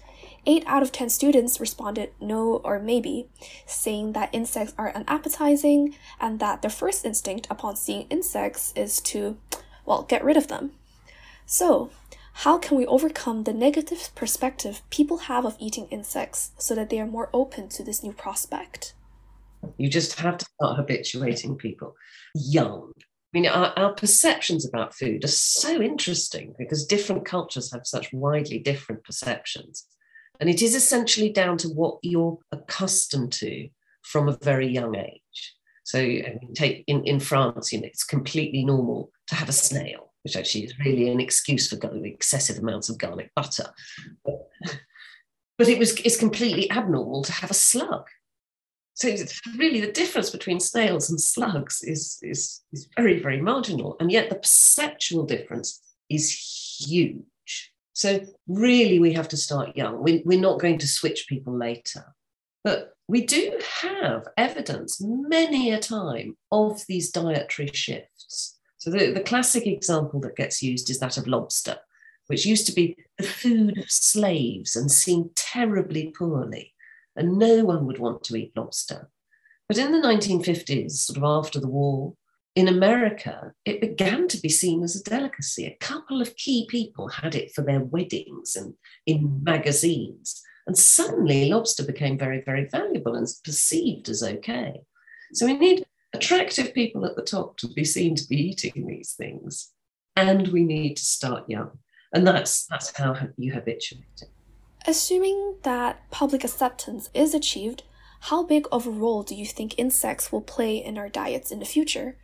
8 0.47 0.63
out 0.67 0.83
of 0.83 0.91
10 0.91 1.09
students 1.09 1.59
responded 1.59 2.11
no 2.19 2.57
or 2.57 2.79
maybe, 2.79 3.29
saying 3.65 4.13
that 4.13 4.29
insects 4.33 4.73
are 4.77 4.93
unappetizing 4.93 5.95
and 6.19 6.39
that 6.39 6.61
their 6.61 6.71
first 6.71 7.05
instinct 7.05 7.47
upon 7.49 7.75
seeing 7.75 8.05
insects 8.09 8.73
is 8.75 8.99
to, 9.01 9.37
well, 9.85 10.03
get 10.03 10.23
rid 10.23 10.37
of 10.37 10.47
them. 10.47 10.71
So, 11.45 11.91
how 12.39 12.57
can 12.57 12.77
we 12.77 12.85
overcome 12.85 13.43
the 13.43 13.53
negative 13.53 14.09
perspective 14.15 14.81
people 14.89 15.17
have 15.19 15.45
of 15.45 15.55
eating 15.59 15.87
insects 15.89 16.51
so 16.57 16.75
that 16.75 16.89
they 16.89 16.99
are 16.99 17.07
more 17.07 17.29
open 17.33 17.69
to 17.69 17.83
this 17.83 18.03
new 18.03 18.13
prospect? 18.13 18.93
You 19.77 19.89
just 19.89 20.19
have 20.19 20.37
to 20.37 20.45
start 20.45 20.77
habituating 20.77 21.55
people 21.55 21.95
young. 22.33 22.91
I 22.97 23.39
mean, 23.39 23.47
our, 23.47 23.73
our, 23.77 23.93
perceptions 23.93 24.67
about 24.67 24.95
food 24.95 25.23
are 25.23 25.29
so 25.29 25.81
interesting 25.81 26.53
because 26.57 26.85
different 26.85 27.25
cultures 27.25 27.71
have 27.73 27.85
such 27.85 28.11
widely 28.13 28.59
different 28.59 29.03
perceptions. 29.03 29.87
And 30.39 30.49
it 30.49 30.61
is 30.61 30.75
essentially 30.75 31.29
down 31.29 31.57
to 31.59 31.69
what 31.69 31.99
you're 32.01 32.37
accustomed 32.51 33.33
to 33.33 33.69
from 34.03 34.29
a 34.29 34.37
very 34.41 34.67
young 34.67 34.95
age. 34.95 35.55
So, 35.83 35.99
I 35.99 36.37
mean, 36.41 36.53
take 36.53 36.83
in, 36.87 37.03
in 37.03 37.19
France, 37.19 37.71
you 37.71 37.81
know, 37.81 37.87
it's 37.87 38.03
completely 38.03 38.63
normal 38.63 39.11
to 39.27 39.35
have 39.35 39.49
a 39.49 39.53
snail 39.53 40.13
which 40.25 40.35
actually 40.35 40.65
is 40.65 40.79
really 40.79 41.07
an 41.09 41.21
excuse 41.21 41.69
for 41.69 41.77
excessive 42.03 42.57
amounts 42.57 42.89
of 42.89 42.97
garlic 42.97 43.31
butter. 43.35 43.69
But, 45.57 45.69
it 45.69 45.79
was 45.79 45.97
it's 46.01 46.19
completely 46.19 46.69
abnormal 46.69 47.23
to 47.23 47.31
have 47.31 47.49
a 47.49 47.53
slug. 47.53 48.09
So 48.95 49.15
really 49.57 49.79
the 49.79 49.91
difference 49.91 50.29
between 50.29 50.59
snails 50.59 51.09
and 51.09 51.21
slugs 51.21 51.81
is, 51.81 52.19
is, 52.21 52.61
is 52.73 52.89
very, 52.97 53.21
very 53.21 53.39
marginal. 53.39 53.95
And 54.01 54.11
yet 54.11 54.29
the 54.29 54.35
perceptual 54.35 55.25
difference 55.25 55.81
is 56.09 56.29
huge. 56.77 57.71
So 57.93 58.19
really 58.49 58.99
we 58.99 59.13
have 59.13 59.29
to 59.29 59.37
start 59.37 59.77
young. 59.77 60.03
We, 60.03 60.23
we're 60.25 60.41
not 60.41 60.59
going 60.59 60.79
to 60.79 60.89
switch 60.89 61.25
people 61.29 61.57
later. 61.57 62.03
But 62.65 62.95
we 63.07 63.25
do 63.25 63.57
have 63.81 64.27
evidence 64.35 64.99
many 64.99 65.71
a 65.71 65.79
time 65.79 66.35
of 66.51 66.83
these 66.87 67.11
dietary 67.11 67.69
shifts. 67.73 68.54
So 68.85 68.91
the, 68.91 69.13
the 69.13 69.21
classic 69.21 69.65
example 69.65 70.19
that 70.19 70.35
gets 70.35 70.61
used 70.61 70.91
is 70.91 70.99
that 70.99 71.17
of 71.17 71.25
lobster, 71.25 71.77
which 72.27 72.45
used 72.45 72.67
to 72.67 72.71
be 72.71 72.95
the 73.17 73.23
food 73.23 73.79
of 73.79 73.89
slaves 73.89 74.75
and 74.75 74.91
seen 74.91 75.31
terribly 75.33 76.13
poorly, 76.15 76.71
and 77.15 77.39
no 77.39 77.65
one 77.65 77.87
would 77.87 77.97
want 77.97 78.23
to 78.25 78.35
eat 78.35 78.55
lobster. 78.55 79.09
But 79.67 79.79
in 79.79 79.91
the 79.91 80.07
1950s, 80.07 80.91
sort 80.91 81.17
of 81.17 81.23
after 81.23 81.59
the 81.59 81.67
war, 81.67 82.13
in 82.53 82.67
America, 82.67 83.53
it 83.65 83.81
began 83.81 84.27
to 84.27 84.39
be 84.39 84.49
seen 84.49 84.83
as 84.83 84.95
a 84.95 85.03
delicacy. 85.03 85.65
A 85.65 85.77
couple 85.83 86.21
of 86.21 86.35
key 86.35 86.67
people 86.69 87.07
had 87.07 87.33
it 87.33 87.53
for 87.55 87.63
their 87.63 87.79
weddings 87.79 88.55
and 88.55 88.75
in 89.07 89.43
magazines. 89.43 90.43
And 90.67 90.77
suddenly, 90.77 91.49
lobster 91.49 91.83
became 91.83 92.19
very, 92.19 92.43
very 92.45 92.69
valuable 92.71 93.15
and 93.15 93.27
perceived 93.43 94.09
as 94.09 94.21
okay. 94.21 94.81
So 95.33 95.47
we 95.47 95.57
need 95.57 95.87
attractive 96.15 96.73
people 96.73 97.05
at 97.05 97.15
the 97.15 97.21
top 97.21 97.57
to 97.57 97.67
be 97.67 97.83
seen 97.83 98.15
to 98.15 98.27
be 98.27 98.37
eating 98.37 98.87
these 98.87 99.13
things. 99.13 99.71
And 100.15 100.47
we 100.49 100.63
need 100.63 100.97
to 100.97 101.03
start 101.03 101.49
young. 101.49 101.71
And 102.13 102.25
that's 102.25 102.65
that's 102.67 102.95
how 102.95 103.15
you 103.37 103.53
habituate 103.53 104.05
it. 104.21 104.29
Assuming 104.87 105.57
that 105.63 106.09
public 106.11 106.43
acceptance 106.43 107.09
is 107.13 107.33
achieved, 107.33 107.83
how 108.21 108.43
big 108.43 108.67
of 108.71 108.87
a 108.87 108.91
role 108.91 109.23
do 109.23 109.35
you 109.35 109.45
think 109.45 109.77
insects 109.77 110.31
will 110.31 110.41
play 110.41 110.77
in 110.77 110.97
our 110.97 111.09
diets 111.09 111.51
in 111.51 111.59
the 111.59 111.65
future? 111.65 112.17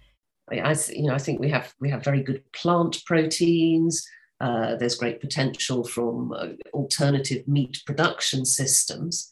I, 0.49 0.75
you 0.89 1.07
know, 1.07 1.13
I 1.13 1.17
think 1.17 1.39
we 1.39 1.49
have 1.49 1.73
we 1.79 1.89
have 1.89 2.03
very 2.03 2.23
good 2.23 2.43
plant 2.53 3.03
proteins. 3.05 4.05
Uh, 4.39 4.75
there's 4.75 4.95
great 4.95 5.21
potential 5.21 5.83
from 5.83 6.33
uh, 6.33 6.47
alternative 6.73 7.47
meat 7.47 7.81
production 7.85 8.45
systems 8.45 9.31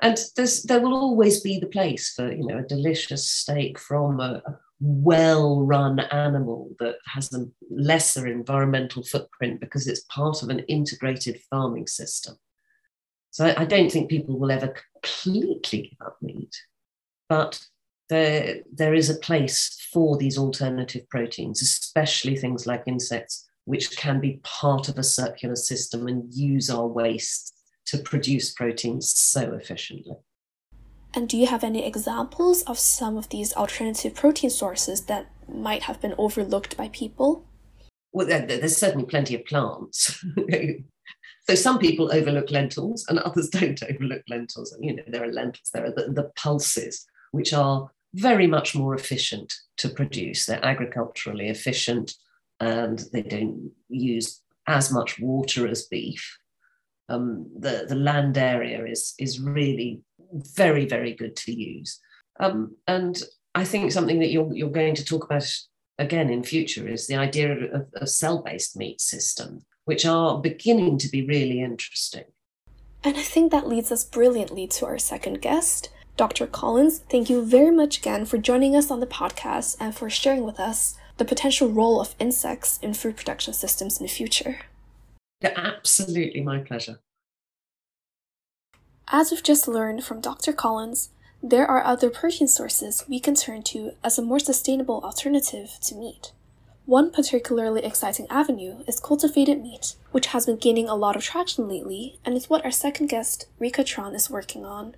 and 0.00 0.18
there's 0.36 0.62
there 0.64 0.80
will 0.80 0.94
always 0.94 1.40
be 1.40 1.58
the 1.58 1.66
place 1.66 2.12
for 2.14 2.32
you 2.32 2.46
know 2.46 2.58
a 2.58 2.62
delicious 2.62 3.28
steak 3.28 3.78
from 3.78 4.20
a, 4.20 4.42
well-run 4.80 5.98
animal 5.98 6.70
that 6.78 6.94
has 7.04 7.32
a 7.34 7.44
lesser 7.68 8.28
environmental 8.28 9.02
footprint 9.02 9.60
because 9.60 9.88
it's 9.88 10.04
part 10.04 10.40
of 10.40 10.50
an 10.50 10.60
integrated 10.60 11.36
farming 11.50 11.84
system. 11.88 12.36
So 13.32 13.46
I, 13.46 13.62
I 13.62 13.64
don't 13.64 13.90
think 13.90 14.08
people 14.08 14.38
will 14.38 14.52
ever 14.52 14.72
completely 15.02 15.88
give 15.88 16.06
up 16.06 16.16
meat 16.22 16.54
but 17.28 17.60
there, 18.08 18.60
there 18.72 18.94
is 18.94 19.10
a 19.10 19.18
place 19.18 19.88
for 19.92 20.16
these 20.16 20.38
alternative 20.38 21.08
proteins 21.10 21.62
especially 21.62 22.36
things 22.36 22.66
like 22.66 22.82
insects 22.86 23.48
which 23.64 23.96
can 23.96 24.18
be 24.18 24.40
part 24.44 24.88
of 24.88 24.98
a 24.98 25.02
circular 25.02 25.56
system 25.56 26.06
and 26.06 26.32
use 26.32 26.70
our 26.70 26.86
waste 26.86 27.54
to 27.88 27.98
produce 27.98 28.52
proteins 28.52 29.10
so 29.10 29.52
efficiently. 29.52 30.16
And 31.14 31.28
do 31.28 31.38
you 31.38 31.46
have 31.46 31.64
any 31.64 31.86
examples 31.86 32.62
of 32.64 32.78
some 32.78 33.16
of 33.16 33.30
these 33.30 33.54
alternative 33.54 34.14
protein 34.14 34.50
sources 34.50 35.06
that 35.06 35.30
might 35.48 35.84
have 35.84 36.00
been 36.00 36.14
overlooked 36.18 36.76
by 36.76 36.88
people? 36.88 37.46
Well, 38.12 38.26
there's 38.26 38.76
certainly 38.76 39.06
plenty 39.06 39.34
of 39.34 39.44
plants. 39.46 40.22
so 41.48 41.54
some 41.54 41.78
people 41.78 42.12
overlook 42.12 42.50
lentils 42.50 43.06
and 43.08 43.18
others 43.18 43.48
don't 43.52 43.82
overlook 43.82 44.22
lentils. 44.28 44.72
And, 44.72 44.84
you 44.84 44.96
know, 44.96 45.02
there 45.06 45.24
are 45.24 45.32
lentils, 45.32 45.70
there 45.72 45.86
are 45.86 45.92
the, 45.92 46.12
the 46.12 46.30
pulses, 46.36 47.06
which 47.32 47.54
are 47.54 47.90
very 48.14 48.46
much 48.46 48.74
more 48.74 48.94
efficient 48.94 49.54
to 49.78 49.88
produce. 49.88 50.44
They're 50.44 50.64
agriculturally 50.64 51.48
efficient 51.48 52.14
and 52.60 52.98
they 53.12 53.22
don't 53.22 53.70
use 53.88 54.42
as 54.66 54.92
much 54.92 55.18
water 55.18 55.66
as 55.66 55.86
beef 55.86 56.38
um, 57.08 57.46
the, 57.58 57.86
the 57.88 57.94
land 57.94 58.36
area 58.38 58.84
is, 58.84 59.14
is 59.18 59.40
really 59.40 60.00
very, 60.32 60.86
very 60.86 61.14
good 61.14 61.36
to 61.36 61.52
use. 61.52 62.00
Um, 62.40 62.76
and 62.86 63.20
I 63.54 63.64
think 63.64 63.92
something 63.92 64.20
that 64.20 64.30
you're, 64.30 64.54
you're 64.54 64.70
going 64.70 64.94
to 64.94 65.04
talk 65.04 65.24
about 65.24 65.48
again 65.98 66.30
in 66.30 66.44
future 66.44 66.86
is 66.86 67.06
the 67.06 67.16
idea 67.16 67.52
of 67.52 67.86
a 67.94 68.06
cell-based 68.06 68.76
meat 68.76 69.00
system, 69.00 69.64
which 69.84 70.06
are 70.06 70.38
beginning 70.40 70.98
to 70.98 71.08
be 71.08 71.26
really 71.26 71.60
interesting. 71.60 72.24
And 73.04 73.16
I 73.16 73.22
think 73.22 73.52
that 73.52 73.68
leads 73.68 73.90
us 73.90 74.04
brilliantly 74.04 74.66
to 74.68 74.86
our 74.86 74.98
second 74.98 75.40
guest. 75.40 75.90
Dr. 76.16 76.46
Collins, 76.46 76.98
thank 77.10 77.30
you 77.30 77.44
very 77.44 77.70
much 77.70 77.98
again 77.98 78.24
for 78.26 78.38
joining 78.38 78.74
us 78.74 78.90
on 78.90 79.00
the 79.00 79.06
podcast 79.06 79.76
and 79.78 79.94
for 79.94 80.10
sharing 80.10 80.44
with 80.44 80.58
us 80.58 80.96
the 81.16 81.24
potential 81.24 81.68
role 81.68 82.00
of 82.00 82.14
insects 82.18 82.78
in 82.82 82.94
food 82.94 83.16
production 83.16 83.52
systems 83.52 83.98
in 83.98 84.06
the 84.06 84.12
future. 84.12 84.58
Absolutely, 85.42 86.40
my 86.40 86.58
pleasure. 86.58 86.98
As 89.10 89.30
we've 89.30 89.42
just 89.42 89.68
learned 89.68 90.04
from 90.04 90.20
Dr. 90.20 90.52
Collins, 90.52 91.10
there 91.42 91.66
are 91.66 91.84
other 91.84 92.10
protein 92.10 92.48
sources 92.48 93.04
we 93.08 93.20
can 93.20 93.34
turn 93.34 93.62
to 93.64 93.92
as 94.02 94.18
a 94.18 94.22
more 94.22 94.40
sustainable 94.40 95.00
alternative 95.02 95.78
to 95.82 95.94
meat. 95.94 96.32
One 96.84 97.10
particularly 97.10 97.84
exciting 97.84 98.26
avenue 98.28 98.82
is 98.88 98.98
cultivated 98.98 99.62
meat, 99.62 99.94
which 100.10 100.28
has 100.28 100.46
been 100.46 100.56
gaining 100.56 100.88
a 100.88 100.94
lot 100.94 101.16
of 101.16 101.22
traction 101.22 101.68
lately 101.68 102.18
and 102.24 102.34
is 102.36 102.50
what 102.50 102.64
our 102.64 102.70
second 102.70 103.06
guest, 103.08 103.46
Reka 103.58 103.84
Tron, 103.84 104.14
is 104.14 104.30
working 104.30 104.64
on. 104.64 104.96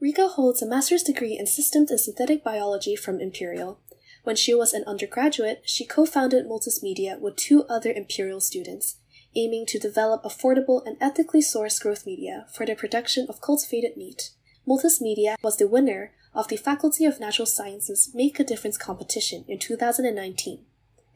Reka 0.00 0.28
holds 0.28 0.62
a 0.62 0.66
master's 0.66 1.02
degree 1.02 1.38
in 1.38 1.46
systems 1.46 1.90
and 1.90 2.00
synthetic 2.00 2.42
biology 2.42 2.96
from 2.96 3.20
Imperial. 3.20 3.78
When 4.24 4.36
she 4.36 4.54
was 4.54 4.72
an 4.72 4.84
undergraduate, 4.86 5.62
she 5.64 5.84
co 5.84 6.06
founded 6.06 6.46
Multus 6.46 6.82
Media 6.82 7.18
with 7.20 7.36
two 7.36 7.64
other 7.64 7.92
Imperial 7.92 8.40
students, 8.40 8.96
aiming 9.34 9.66
to 9.66 9.78
develop 9.78 10.22
affordable 10.22 10.84
and 10.86 10.96
ethically 11.00 11.40
sourced 11.40 11.80
growth 11.80 12.06
media 12.06 12.46
for 12.52 12.66
the 12.66 12.74
production 12.74 13.26
of 13.28 13.40
cultivated 13.40 13.96
meat. 13.96 14.30
Multus 14.66 15.00
Media 15.00 15.36
was 15.42 15.56
the 15.56 15.68
winner 15.68 16.12
of 16.34 16.48
the 16.48 16.56
Faculty 16.56 17.04
of 17.04 17.18
Natural 17.18 17.46
Sciences 17.46 18.10
Make 18.14 18.38
a 18.38 18.44
Difference 18.44 18.76
competition 18.76 19.44
in 19.48 19.58
2019. 19.58 20.60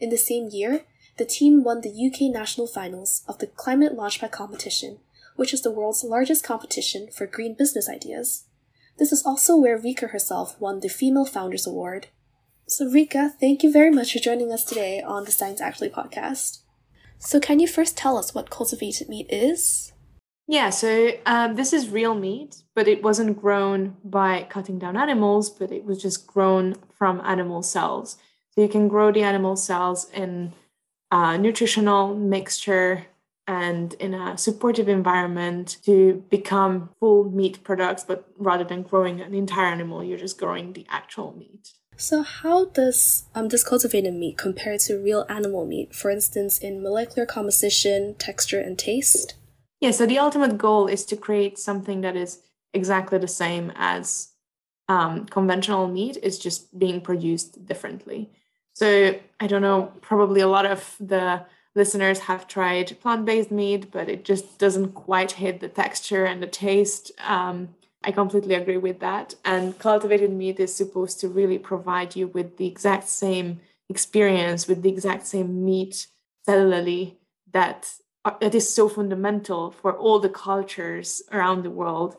In 0.01 0.11
the 0.11 0.17
same 0.17 0.49
year, 0.51 0.85
the 1.17 1.25
team 1.25 1.63
won 1.63 1.81
the 1.81 1.91
UK 1.91 2.33
national 2.33 2.67
finals 2.67 3.23
of 3.29 3.39
the 3.39 3.47
Climate 3.47 3.97
Launchpad 3.97 4.33
competition, 4.33 4.99
which 5.37 5.55
is 5.55 5.63
the 5.63 5.71
world's 5.71 6.03
largest 6.03 6.43
competition 6.43 7.09
for 7.13 7.27
green 7.27 7.55
business 7.55 7.89
ideas. 7.89 8.45
This 8.99 9.13
is 9.13 9.25
also 9.25 9.57
where 9.57 9.79
Reka 9.79 10.09
herself 10.09 10.61
won 10.61 10.81
the 10.81 10.89
Female 10.89 11.27
Founders 11.27 11.67
Award. 11.67 12.09
So, 12.67 12.89
Reka, 12.89 13.35
thank 13.39 13.63
you 13.63 13.71
very 13.71 13.91
much 13.91 14.13
for 14.13 14.19
joining 14.19 14.53
us 14.53 14.65
today 14.65 15.01
on 15.03 15.25
the 15.25 15.33
Science 15.33 15.61
Actually 15.61 15.91
podcast. 15.91 16.64
So, 17.19 17.41
can 17.41 17.59
you 17.59 17.67
first 17.67 17.97
tell 17.97 18.17
us 18.19 18.35
what 18.35 18.51
cultivated 18.51 19.09
meat 19.09 19.27
is? 19.31 19.93
Yeah, 20.47 20.71
so 20.71 21.13
um, 21.25 21.55
this 21.55 21.73
is 21.73 21.89
real 21.89 22.15
meat, 22.15 22.63
but 22.75 22.87
it 22.87 23.03
wasn't 23.03 23.41
grown 23.41 23.97
by 24.05 24.47
cutting 24.51 24.79
down 24.79 24.97
animals, 24.97 25.49
but 25.49 25.73
it 25.73 25.85
was 25.85 26.03
just 26.03 26.27
grown 26.27 26.77
from 26.99 27.23
animal 27.23 27.63
cells. 27.63 28.19
So 28.51 28.61
you 28.61 28.69
can 28.69 28.89
grow 28.89 29.11
the 29.11 29.23
animal 29.23 29.57
cells 29.57 30.11
in 30.11 30.53
a 31.11 31.39
nutritional 31.39 32.15
mixture 32.15 33.07
and 33.47 33.95
in 33.95 34.15
a 34.15 34.37
supportive 34.37 34.89
environment 34.89 35.79
to 35.85 36.25
become 36.31 36.91
full 37.01 37.31
meat 37.31 37.63
products, 37.65 38.05
but 38.05 38.29
rather 38.39 38.65
than 38.65 38.83
growing 38.83 39.21
an 39.21 39.35
entire 39.35 39.67
animal, 39.67 40.05
you're 40.05 40.19
just 40.19 40.39
growing 40.39 40.73
the 40.73 40.87
actual 40.89 41.35
meat. 41.37 41.73
So, 41.97 42.23
how 42.23 42.67
does 42.67 43.25
um, 43.35 43.49
this 43.49 43.63
cultivated 43.63 44.15
meat 44.15 44.37
compare 44.37 44.79
to 44.79 44.99
real 44.99 45.25
animal 45.29 45.65
meat, 45.67 45.95
for 45.95 46.11
instance, 46.11 46.59
in 46.59 46.83
molecular 46.83 47.27
composition, 47.27 48.15
texture, 48.15 48.61
and 48.61 48.79
taste? 48.79 49.35
Yeah, 49.81 49.93
so 49.93 50.07
the 50.07 50.19
ultimate 50.19 50.59
goal 50.59 50.87
is 50.87 51.05
to 51.07 51.17
create 51.17 51.59
something 51.59 52.01
that 52.01 52.17
is 52.17 52.41
exactly 52.73 53.19
the 53.19 53.29
same 53.29 53.73
as 53.77 54.33
um, 54.89 55.27
conventional 55.27 55.89
meat, 55.89 56.19
it's 56.23 56.39
just 56.39 56.79
being 56.79 57.01
produced 57.01 57.65
differently. 57.65 58.31
So, 58.75 59.19
I 59.41 59.47
don't 59.47 59.63
know, 59.63 59.93
probably 60.01 60.41
a 60.41 60.49
lot 60.49 60.67
of 60.67 60.97
the 61.01 61.45
listeners 61.75 62.21
have 62.21 62.49
tried 62.49 62.99
plant 63.01 63.25
based 63.25 63.51
meat, 63.51 63.91
but 63.91 64.09
it 64.09 64.25
just 64.25 64.59
doesn't 64.59 64.93
quite 64.93 65.33
hit 65.33 65.61
the 65.61 65.69
texture 65.69 66.25
and 66.25 66.43
the 66.43 66.47
taste. 66.47 67.13
Um, 67.27 67.75
I 68.05 68.13
completely 68.13 68.55
agree 68.55 68.77
with 68.77 69.01
that. 69.01 69.35
And 69.45 69.79
cultivated 69.79 70.31
meat 70.31 70.61
is 70.61 70.75
supposed 70.75 71.21
to 71.21 71.29
really 71.29 71.59
provide 71.59 72.15
you 72.15 72.29
with 72.29 72.59
the 72.59 72.67
exact 72.67 73.09
same 73.09 73.61
experience, 73.89 74.69
with 74.69 74.83
the 74.83 74.91
exact 74.91 75.27
same 75.27 75.65
meat 75.65 76.07
cellularly 76.47 77.17
that 77.53 77.91
uh, 78.27 78.33
that 78.41 78.55
is 78.55 78.73
so 78.73 78.89
fundamental 78.89 79.71
for 79.71 79.93
all 79.97 80.19
the 80.19 80.29
cultures 80.29 81.23
around 81.33 81.63
the 81.63 81.71
world 81.71 82.17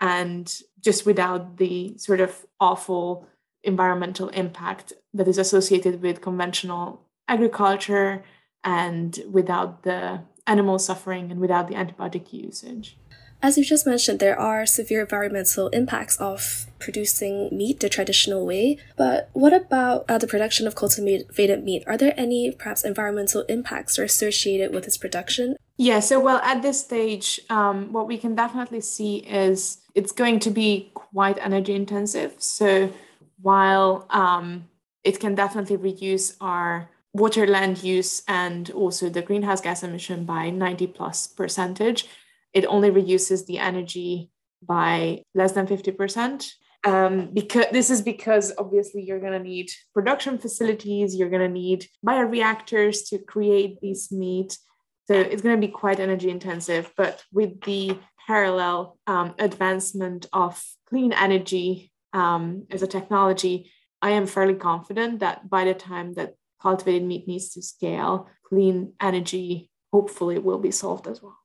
and 0.00 0.60
just 0.80 1.06
without 1.06 1.56
the 1.58 1.96
sort 1.96 2.20
of 2.20 2.44
awful 2.60 3.26
environmental 3.62 4.28
impact 4.30 4.92
that 5.14 5.28
is 5.28 5.38
associated 5.38 6.02
with 6.02 6.20
conventional 6.20 7.02
agriculture 7.28 8.24
and 8.64 9.20
without 9.30 9.82
the 9.84 10.20
animal 10.46 10.78
suffering 10.78 11.30
and 11.30 11.40
without 11.40 11.68
the 11.68 11.74
antibiotic 11.74 12.32
usage. 12.32 12.96
As 13.42 13.58
you 13.58 13.64
just 13.64 13.86
mentioned, 13.86 14.20
there 14.20 14.38
are 14.38 14.64
severe 14.64 15.00
environmental 15.00 15.66
impacts 15.68 16.16
of 16.18 16.66
producing 16.78 17.48
meat 17.50 17.80
the 17.80 17.88
traditional 17.88 18.46
way. 18.46 18.78
But 18.96 19.30
what 19.32 19.52
about 19.52 20.04
uh, 20.08 20.18
the 20.18 20.28
production 20.28 20.68
of 20.68 20.76
cultivated 20.76 21.64
meat? 21.64 21.82
Are 21.88 21.96
there 21.96 22.14
any 22.16 22.52
perhaps 22.52 22.84
environmental 22.84 23.42
impacts 23.48 23.98
associated 23.98 24.72
with 24.72 24.86
its 24.86 24.96
production? 24.96 25.56
Yeah, 25.76 25.98
so 25.98 26.20
well, 26.20 26.36
at 26.44 26.62
this 26.62 26.80
stage, 26.80 27.40
um, 27.50 27.92
what 27.92 28.06
we 28.06 28.16
can 28.16 28.36
definitely 28.36 28.80
see 28.80 29.16
is 29.16 29.78
it's 29.96 30.12
going 30.12 30.38
to 30.40 30.50
be 30.50 30.92
quite 30.94 31.36
energy 31.38 31.74
intensive. 31.74 32.34
So 32.38 32.92
while 33.40 34.06
um, 34.10 34.68
it 35.02 35.18
can 35.18 35.34
definitely 35.34 35.76
reduce 35.76 36.36
our 36.40 36.88
water 37.12 37.46
land 37.46 37.82
use 37.82 38.22
and 38.28 38.70
also 38.70 39.08
the 39.08 39.20
greenhouse 39.20 39.60
gas 39.60 39.82
emission 39.82 40.24
by 40.24 40.50
90 40.50 40.86
plus 40.88 41.26
percentage, 41.26 42.06
it 42.52 42.66
only 42.66 42.90
reduces 42.90 43.46
the 43.46 43.58
energy 43.58 44.30
by 44.62 45.22
less 45.34 45.52
than 45.52 45.66
50%. 45.66 46.50
Um, 46.84 47.30
because 47.32 47.66
this 47.70 47.90
is 47.90 48.02
because 48.02 48.52
obviously 48.58 49.02
you're 49.02 49.20
going 49.20 49.32
to 49.32 49.38
need 49.38 49.70
production 49.94 50.36
facilities, 50.38 51.14
you're 51.14 51.30
going 51.30 51.46
to 51.46 51.48
need 51.48 51.86
bioreactors 52.04 53.08
to 53.10 53.18
create 53.18 53.80
this 53.80 54.10
meat. 54.10 54.58
So 55.06 55.14
it's 55.14 55.42
going 55.42 55.60
to 55.60 55.66
be 55.66 55.72
quite 55.72 56.00
energy 56.00 56.28
intensive. 56.28 56.92
But 56.96 57.22
with 57.32 57.60
the 57.62 57.98
parallel 58.26 58.98
um, 59.06 59.34
advancement 59.38 60.26
of 60.32 60.62
clean 60.88 61.12
energy 61.12 61.92
um, 62.12 62.66
as 62.70 62.82
a 62.82 62.88
technology, 62.88 63.70
I 64.00 64.10
am 64.10 64.26
fairly 64.26 64.54
confident 64.54 65.20
that 65.20 65.48
by 65.48 65.64
the 65.64 65.74
time 65.74 66.14
that 66.14 66.34
cultivated 66.60 67.04
meat 67.04 67.28
needs 67.28 67.50
to 67.50 67.62
scale, 67.62 68.28
clean 68.48 68.94
energy 69.00 69.70
hopefully 69.92 70.38
will 70.38 70.58
be 70.58 70.70
solved 70.72 71.06
as 71.06 71.22
well. 71.22 71.38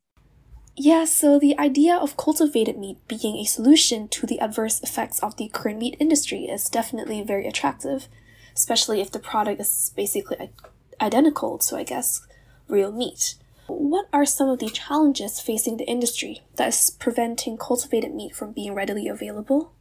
Yeah, 0.80 1.06
so 1.06 1.40
the 1.40 1.58
idea 1.58 1.96
of 1.96 2.18
cultivated 2.18 2.78
meat 2.78 3.00
being 3.08 3.38
a 3.38 3.46
solution 3.46 4.08
to 4.10 4.28
the 4.28 4.40
adverse 4.40 4.80
effects 4.82 5.18
of 5.20 5.36
the 5.36 5.50
current 5.50 5.80
meat 5.80 5.98
industry 6.00 6.44
is 6.44 6.70
definitely 6.70 7.24
very 7.24 7.48
attractive, 7.48 8.08
especially 8.56 9.02
if 9.02 9.12
the 9.12 9.18
product 9.18 9.60
is 9.60 9.92
basically 9.96 10.52
identical 11.02 11.58
to, 11.58 11.78
I 11.78 11.84
guess, 11.84 12.22
real 12.68 12.92
meat. 12.92 13.36
What 13.66 14.08
are 14.14 14.24
some 14.24 14.50
of 14.50 14.60
the 14.60 14.70
challenges 14.70 15.42
facing 15.42 15.78
the 15.78 15.90
industry 15.90 16.44
that 16.58 16.68
is 16.70 16.92
preventing 16.92 17.58
cultivated 17.58 18.14
meat 18.14 18.36
from 18.36 18.54
being 18.54 18.76
readily 18.76 19.08
available? 19.08 19.74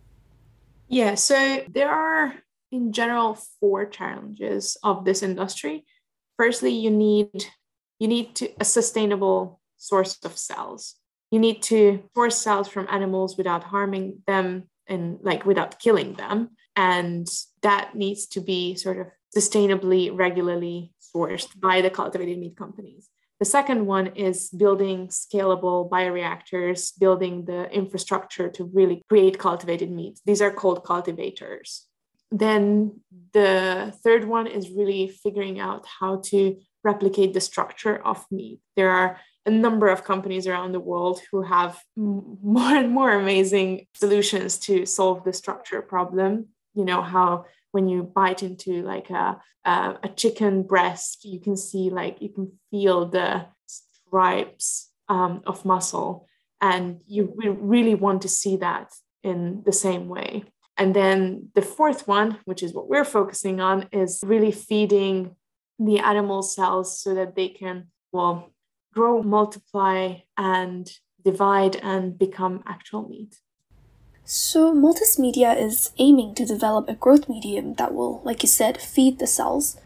Yeah, 0.88 1.14
so 1.14 1.62
there 1.68 1.90
are, 1.90 2.37
in 2.72 2.90
general, 2.92 3.35
four 3.35 3.85
challenges 3.85 4.78
of 4.82 5.04
this 5.04 5.22
industry. 5.22 5.85
Firstly, 6.38 6.72
you 6.72 6.90
need 6.90 7.48
you 7.98 8.09
need 8.09 8.35
to, 8.37 8.48
a 8.61 8.64
sustainable 8.64 9.61
source 9.87 10.18
of 10.25 10.37
cells. 10.37 10.94
You 11.31 11.38
need 11.38 11.62
to 11.64 12.05
source 12.14 12.38
cells 12.38 12.68
from 12.68 12.87
animals 12.90 13.37
without 13.37 13.64
harming 13.64 14.22
them 14.27 14.68
and 14.87 15.18
like 15.22 15.44
without 15.44 15.79
killing 15.81 16.14
them. 16.14 16.51
And 16.77 17.27
that 17.62 17.94
needs 17.94 18.27
to 18.29 18.40
be 18.40 18.77
sort 18.77 18.99
of 18.99 19.07
sustainably, 19.37 20.11
regularly 20.12 20.92
sourced 21.01 21.49
by 21.59 21.81
the 21.81 21.90
cultivated 21.90 22.38
meat 22.38 22.57
companies. 22.57 23.09
The 23.38 23.44
second 23.44 23.85
one 23.85 24.09
is 24.16 24.49
building 24.49 25.09
scalable 25.09 25.90
bioreactors, 25.90 26.99
building 26.99 27.44
the 27.44 27.70
infrastructure 27.70 28.49
to 28.51 28.64
really 28.64 29.03
create 29.09 29.38
cultivated 29.38 29.90
meat. 29.90 30.20
These 30.25 30.40
are 30.40 30.51
called 30.51 30.85
cultivators. 30.85 31.87
Then 32.31 33.01
the 33.35 33.94
third 34.03 34.25
one 34.27 34.46
is 34.46 34.70
really 34.70 35.09
figuring 35.09 35.61
out 35.61 35.87
how 36.01 36.22
to 36.27 36.57
replicate 36.90 37.33
the 37.35 37.49
structure 37.51 37.96
of 38.11 38.25
meat. 38.31 38.61
There 38.77 38.92
are 39.01 39.11
a 39.44 39.51
number 39.51 39.88
of 39.88 40.05
companies 40.12 40.46
around 40.46 40.72
the 40.72 40.87
world 40.92 41.20
who 41.31 41.42
have 41.42 41.72
more 41.96 42.75
and 42.83 42.90
more 42.99 43.12
amazing 43.12 43.87
solutions 43.94 44.59
to 44.66 44.87
solve 44.87 45.18
the 45.25 45.33
structure 45.33 45.83
problem. 45.83 46.31
You 46.75 46.85
know, 46.85 47.03
how 47.03 47.44
when 47.72 47.88
you 47.88 48.03
bite 48.03 48.42
into 48.49 48.72
like 48.83 49.09
a, 49.11 49.40
a, 49.64 49.75
a 50.03 50.09
chicken 50.22 50.62
breast, 50.62 51.25
you 51.33 51.40
can 51.46 51.57
see 51.57 51.90
like 51.90 52.16
you 52.25 52.31
can 52.37 52.46
feel 52.70 52.99
the 53.16 53.46
stripes 53.66 54.90
um, 55.09 55.42
of 55.46 55.64
muscle. 55.64 56.27
And 56.61 57.01
you 57.07 57.22
really 57.75 57.94
want 57.94 58.22
to 58.22 58.29
see 58.29 58.57
that 58.57 58.87
in 59.22 59.62
the 59.68 59.72
same 59.72 60.09
way. 60.09 60.44
And 60.79 60.94
then 60.94 61.49
the 61.55 61.62
fourth 61.62 62.07
one, 62.09 62.38
which 62.44 62.62
is 62.62 62.72
what 62.75 62.88
we're 62.88 63.05
focusing 63.18 63.61
on, 63.61 63.88
is 63.92 64.20
really 64.25 64.53
feeding 64.53 65.37
the 65.79 65.99
animal 65.99 66.43
cells 66.43 67.01
so 67.01 67.15
that 67.15 67.35
they 67.35 67.49
can, 67.49 67.89
well, 68.12 68.51
grow, 68.95 69.23
multiply, 69.23 70.15
and 70.37 70.91
divide 71.25 71.77
and 71.77 72.19
become 72.19 72.62
actual 72.67 73.09
meat. 73.09 73.37
So, 74.25 74.75
Multus 74.75 75.19
Media 75.19 75.53
is 75.53 75.91
aiming 75.99 76.35
to 76.35 76.45
develop 76.45 76.89
a 76.89 76.95
growth 76.95 77.29
medium 77.29 77.75
that 77.75 77.95
will, 77.95 78.21
like 78.25 78.43
you 78.43 78.49
said, 78.49 78.81
feed 78.81 79.19
the 79.19 79.27
cells. 79.27 79.77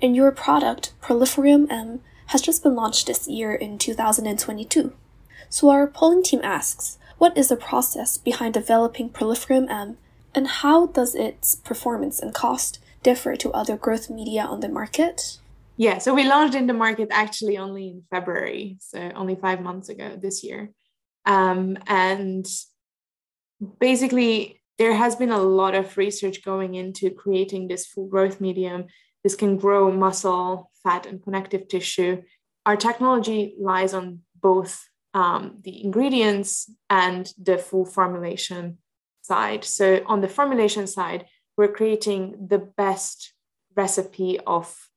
And 0.00 0.16
your 0.16 0.32
product, 0.32 0.94
Proliferum 1.02 1.70
M, 1.70 2.00
has 2.28 2.40
just 2.40 2.62
been 2.62 2.74
launched 2.74 3.06
this 3.06 3.28
year 3.28 3.54
in 3.54 3.78
2022. 3.78 4.92
So, 5.50 5.68
our 5.68 5.86
polling 5.86 6.22
team 6.22 6.40
asks 6.42 6.98
what 7.18 7.36
is 7.36 7.48
the 7.48 7.56
process 7.56 8.16
behind 8.16 8.54
developing 8.54 9.10
Proliferum 9.10 9.70
M, 9.70 9.98
and 10.34 10.48
how 10.48 10.86
does 10.86 11.14
its 11.14 11.56
performance 11.56 12.18
and 12.18 12.32
cost 12.32 12.78
differ 13.02 13.36
to 13.36 13.50
other 13.50 13.76
growth 13.76 14.10
media 14.10 14.42
on 14.42 14.60
the 14.60 14.68
market? 14.68 15.38
Yeah, 15.76 15.98
so 15.98 16.14
we 16.14 16.24
launched 16.24 16.54
in 16.54 16.66
the 16.66 16.74
market 16.74 17.08
actually 17.10 17.58
only 17.58 17.88
in 17.88 18.02
February, 18.10 18.76
so 18.80 19.10
only 19.14 19.36
five 19.36 19.60
months 19.60 19.88
ago 19.88 20.18
this 20.20 20.44
year. 20.44 20.70
Um, 21.24 21.78
and 21.86 22.46
basically, 23.80 24.60
there 24.78 24.94
has 24.94 25.16
been 25.16 25.30
a 25.30 25.42
lot 25.42 25.74
of 25.74 25.96
research 25.96 26.44
going 26.44 26.74
into 26.74 27.10
creating 27.10 27.68
this 27.68 27.86
full 27.86 28.06
growth 28.06 28.40
medium. 28.40 28.86
This 29.22 29.34
can 29.34 29.56
grow 29.56 29.90
muscle, 29.90 30.70
fat, 30.82 31.06
and 31.06 31.22
connective 31.22 31.68
tissue. 31.68 32.22
Our 32.66 32.76
technology 32.76 33.54
lies 33.58 33.94
on 33.94 34.20
both 34.40 34.84
um, 35.14 35.58
the 35.62 35.84
ingredients 35.84 36.70
and 36.90 37.32
the 37.40 37.58
full 37.58 37.84
formulation 37.84 38.78
side. 39.22 39.64
So, 39.64 40.02
on 40.06 40.20
the 40.20 40.28
formulation 40.28 40.86
side, 40.86 41.26
we're 41.56 41.72
creating 41.72 42.48
the 42.48 42.58
best 42.58 43.32
recipe 43.74 44.38
of 44.40 44.88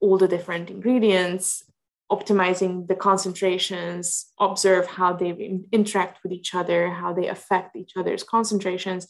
all 0.00 0.18
the 0.18 0.28
different 0.28 0.70
ingredients, 0.70 1.64
optimizing 2.10 2.86
the 2.86 2.94
concentrations, 2.94 4.26
observe 4.38 4.86
how 4.86 5.12
they 5.12 5.30
interact 5.72 6.22
with 6.22 6.32
each 6.32 6.54
other, 6.54 6.90
how 6.90 7.12
they 7.12 7.28
affect 7.28 7.76
each 7.76 7.92
other's 7.96 8.22
concentrations. 8.22 9.06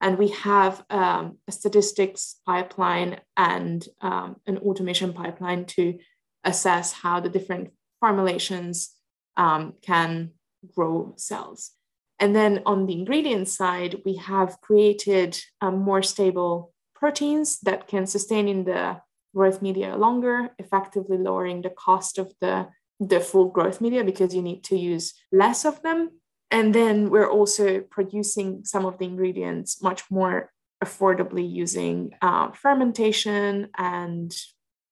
And 0.00 0.16
we 0.16 0.28
have 0.28 0.84
um, 0.90 1.38
a 1.48 1.52
statistics 1.52 2.36
pipeline 2.46 3.20
and 3.36 3.84
um, 4.00 4.36
an 4.46 4.58
automation 4.58 5.12
pipeline 5.12 5.66
to 5.66 5.98
assess 6.44 6.92
how 6.92 7.20
the 7.20 7.28
different 7.28 7.70
formulations 8.00 8.94
um, 9.36 9.74
can 9.82 10.30
grow 10.74 11.14
cells. 11.16 11.72
And 12.20 12.34
then 12.34 12.62
on 12.66 12.86
the 12.86 12.94
ingredient 12.94 13.48
side, 13.48 14.02
we 14.04 14.16
have 14.16 14.60
created 14.60 15.38
um, 15.60 15.78
more 15.78 16.02
stable 16.02 16.72
proteins 16.94 17.60
that 17.60 17.86
can 17.86 18.06
sustain 18.06 18.48
in 18.48 18.64
the 18.64 19.00
growth 19.34 19.62
media 19.62 19.96
longer, 19.96 20.50
effectively 20.58 21.16
lowering 21.18 21.62
the 21.62 21.70
cost 21.70 22.18
of 22.18 22.32
the, 22.40 22.68
the 22.98 23.20
full 23.20 23.48
growth 23.50 23.80
media 23.80 24.02
because 24.02 24.34
you 24.34 24.42
need 24.42 24.64
to 24.64 24.76
use 24.76 25.14
less 25.30 25.64
of 25.64 25.80
them. 25.82 26.10
And 26.50 26.74
then 26.74 27.10
we're 27.10 27.30
also 27.30 27.80
producing 27.80 28.64
some 28.64 28.84
of 28.84 28.98
the 28.98 29.04
ingredients 29.04 29.82
much 29.82 30.02
more 30.10 30.50
affordably 30.82 31.48
using 31.48 32.12
uh, 32.22 32.50
fermentation 32.52 33.68
and 33.76 34.34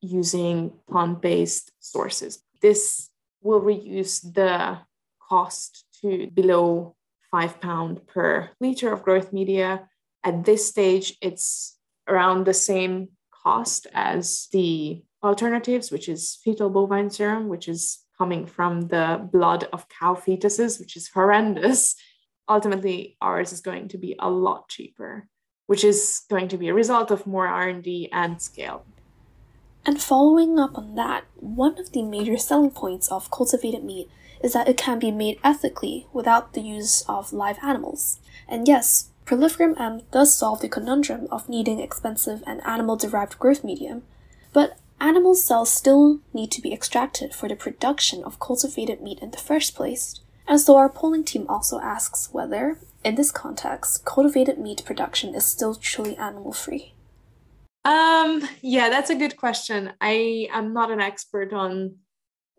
using 0.01 0.73
plant 0.89 1.23
based 1.23 1.73
sources. 1.81 2.43
This 2.61 3.11
will 3.43 3.61
reduce 3.61 4.21
the 4.21 4.79
cost 5.29 5.85
to 6.03 6.29
below 6.33 6.96
five 7.31 7.61
pound 7.61 8.07
per 8.07 8.51
liter 8.61 8.93
of 8.93 9.03
growth 9.03 9.33
media. 9.33 9.89
At 10.25 10.45
this 10.45 10.69
stage, 10.69 11.17
it's 11.21 11.79
around 12.09 12.45
the 12.45 12.55
same 12.55 13.09
cost 13.31 13.87
as 13.95 14.49
the 14.53 15.03
alternatives, 15.23 15.91
which 15.91 16.09
is 16.09 16.39
fetal 16.43 16.71
bovine 16.71 17.11
serum, 17.11 17.49
which 17.49 17.69
is 17.69 17.99
coming 18.19 18.47
from 18.47 18.89
the 18.89 19.29
blood 19.33 19.69
of 19.73 19.89
cow 19.89 20.15
fetuses, 20.15 20.81
which 20.81 20.97
is 20.97 21.09
horrendous. 21.09 21.95
Ultimately, 22.49 23.17
ours 23.21 23.53
is 23.53 23.61
going 23.61 23.89
to 23.89 23.99
be 23.99 24.17
a 24.19 24.31
lot 24.31 24.69
cheaper, 24.69 25.29
which 25.67 25.85
is 25.85 26.23
going 26.31 26.49
to 26.49 26.57
be 26.57 26.69
a 26.69 26.75
result 26.75 27.11
of 27.11 27.27
more 27.27 27.47
R&D 27.47 28.09
and 28.13 28.41
scale. 28.41 28.85
And 29.87 30.03
following 30.03 30.59
up 30.59 30.77
on 30.77 30.97
that, 30.97 31.27
one 31.37 31.79
of 31.79 31.93
the 31.93 32.03
major 32.03 32.37
selling 32.37 32.73
points 32.73 33.07
of 33.07 33.31
cultivated 33.31 33.85
meat 33.85 34.11
is 34.43 34.53
that 34.53 34.69
it 34.69 34.77
can 34.77 34.99
be 34.99 35.13
made 35.13 35.39
ethically 35.45 36.09
without 36.13 36.55
the 36.55 36.61
use 36.61 37.03
of 37.09 37.33
live 37.33 37.57
animals. 37.63 38.19
And 38.49 38.67
yes, 38.67 39.11
Proliferum 39.25 39.81
M 39.81 40.03
does 40.11 40.37
solve 40.37 40.61
the 40.61 40.69
conundrum 40.69 41.29
of 41.31 41.49
needing 41.49 41.79
expensive 41.79 42.43
and 42.49 42.67
animal 42.67 42.97
derived 42.97 43.39
growth 43.39 43.63
medium, 43.63 44.03
but 44.53 44.77
animal 45.01 45.37
cells 45.37 45.71
still 45.71 46.19
need 46.33 46.51
to 46.51 46.61
be 46.61 46.73
extracted 46.73 47.33
for 47.33 47.49
the 47.49 47.55
production 47.55 48.25
of 48.25 48.41
cultivated 48.41 49.01
meat 49.01 49.21
in 49.21 49.31
the 49.31 49.39
first 49.39 49.77
place. 49.77 50.19
And 50.49 50.61
so 50.61 50.77
our 50.77 50.89
polling 50.89 51.23
team 51.23 51.47
also 51.49 51.79
asks 51.79 52.29
whether, 52.33 52.81
in 53.05 53.15
this 53.15 53.31
context, 53.31 54.05
cultivated 54.05 54.59
meat 54.59 54.83
production 54.85 55.33
is 55.35 55.45
still 55.45 55.77
truly 55.77 56.17
animal 56.17 56.53
free. 56.53 56.93
Um, 57.87 58.43
yeah, 58.63 58.89
that's 58.89 59.11
a 59.11 59.15
good 59.15 59.37
question. 59.37 59.93
I 60.01 60.49
am 60.53 60.73
not 60.73 60.91
an 60.91 61.01
expert 61.01 61.53
on 61.53 61.99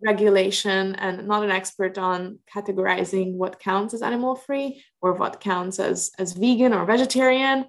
regulation 0.02 0.96
and 0.96 1.28
not 1.28 1.44
an 1.44 1.52
expert 1.52 1.98
on 1.98 2.40
categorizing 2.54 3.34
what 3.34 3.60
counts 3.60 3.94
as 3.94 4.02
animal 4.02 4.36
free 4.36 4.82
or 5.02 5.14
what 5.14 5.42
counts 5.42 5.80
as 5.80 6.12
as 6.18 6.32
vegan 6.32 6.72
or 6.72 6.86
vegetarian. 6.86 7.66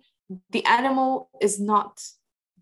The 0.50 0.64
animal 0.66 1.30
is 1.40 1.58
not 1.58 2.00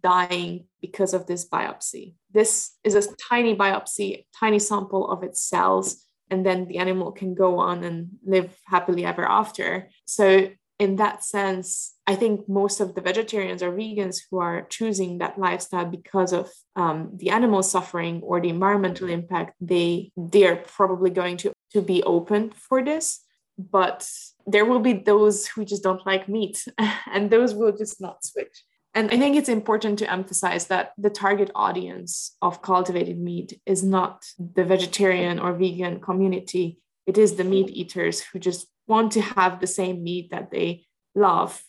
dying 0.03 0.67
because 0.81 1.13
of 1.13 1.27
this 1.27 1.47
biopsy. 1.47 2.15
This 2.33 2.73
is 2.83 2.95
a 2.95 3.03
tiny 3.29 3.55
biopsy 3.55 4.25
tiny 4.41 4.59
sample 4.59 5.11
of 5.11 5.23
its 5.23 5.43
cells 5.43 6.07
and 6.31 6.47
then 6.47 6.69
the 6.69 6.79
animal 6.79 7.13
can 7.13 7.35
go 7.35 7.59
on 7.59 7.85
and 7.85 8.09
live 8.25 8.57
happily 8.65 9.05
ever 9.05 9.27
after. 9.29 9.91
So 10.07 10.49
in 10.79 10.97
that 10.97 11.25
sense, 11.25 11.95
I 12.07 12.15
think 12.15 12.49
most 12.49 12.81
of 12.81 12.95
the 12.95 13.01
vegetarians 13.01 13.63
or 13.63 13.73
vegans 13.73 14.19
who 14.31 14.39
are 14.39 14.67
choosing 14.69 15.19
that 15.19 15.39
lifestyle 15.39 15.87
because 15.87 16.33
of 16.33 16.51
um, 16.77 17.11
the 17.15 17.31
animal 17.31 17.63
suffering 17.63 18.21
or 18.23 18.41
the 18.41 18.51
environmental 18.51 19.09
impact, 19.09 19.55
they 19.61 20.13
they 20.17 20.47
are 20.47 20.57
probably 20.57 21.11
going 21.11 21.39
to 21.39 21.53
to 21.73 21.81
be 21.81 22.03
open 22.03 22.51
for 22.51 22.85
this. 22.85 23.21
But 23.59 24.09
there 24.47 24.67
will 24.67 24.81
be 24.81 24.93
those 24.93 25.47
who 25.47 25.65
just 25.65 25.83
don't 25.83 26.05
like 26.05 26.29
meat, 26.29 26.63
and 27.13 27.31
those 27.31 27.55
will 27.55 27.73
just 27.73 28.01
not 28.01 28.25
switch. 28.25 28.65
And 28.95 29.11
I 29.11 29.19
think 29.19 29.37
it's 29.37 29.51
important 29.51 29.99
to 29.99 30.11
emphasize 30.11 30.69
that 30.69 30.93
the 30.97 31.11
target 31.11 31.51
audience 31.55 32.35
of 32.41 32.63
cultivated 32.63 33.19
meat 33.19 33.61
is 33.67 33.83
not 33.83 34.25
the 34.39 34.65
vegetarian 34.65 35.39
or 35.39 35.53
vegan 35.53 36.01
community. 36.01 36.79
It 37.07 37.19
is 37.19 37.37
the 37.37 37.45
meat 37.45 37.69
eaters 37.69 38.21
who 38.21 38.39
just 38.39 38.69
want 38.87 39.13
to 39.13 39.21
have 39.21 39.61
the 39.61 39.67
same 39.67 40.03
meat 40.03 40.31
that 40.31 40.51
they 40.51 40.85
love, 41.15 41.63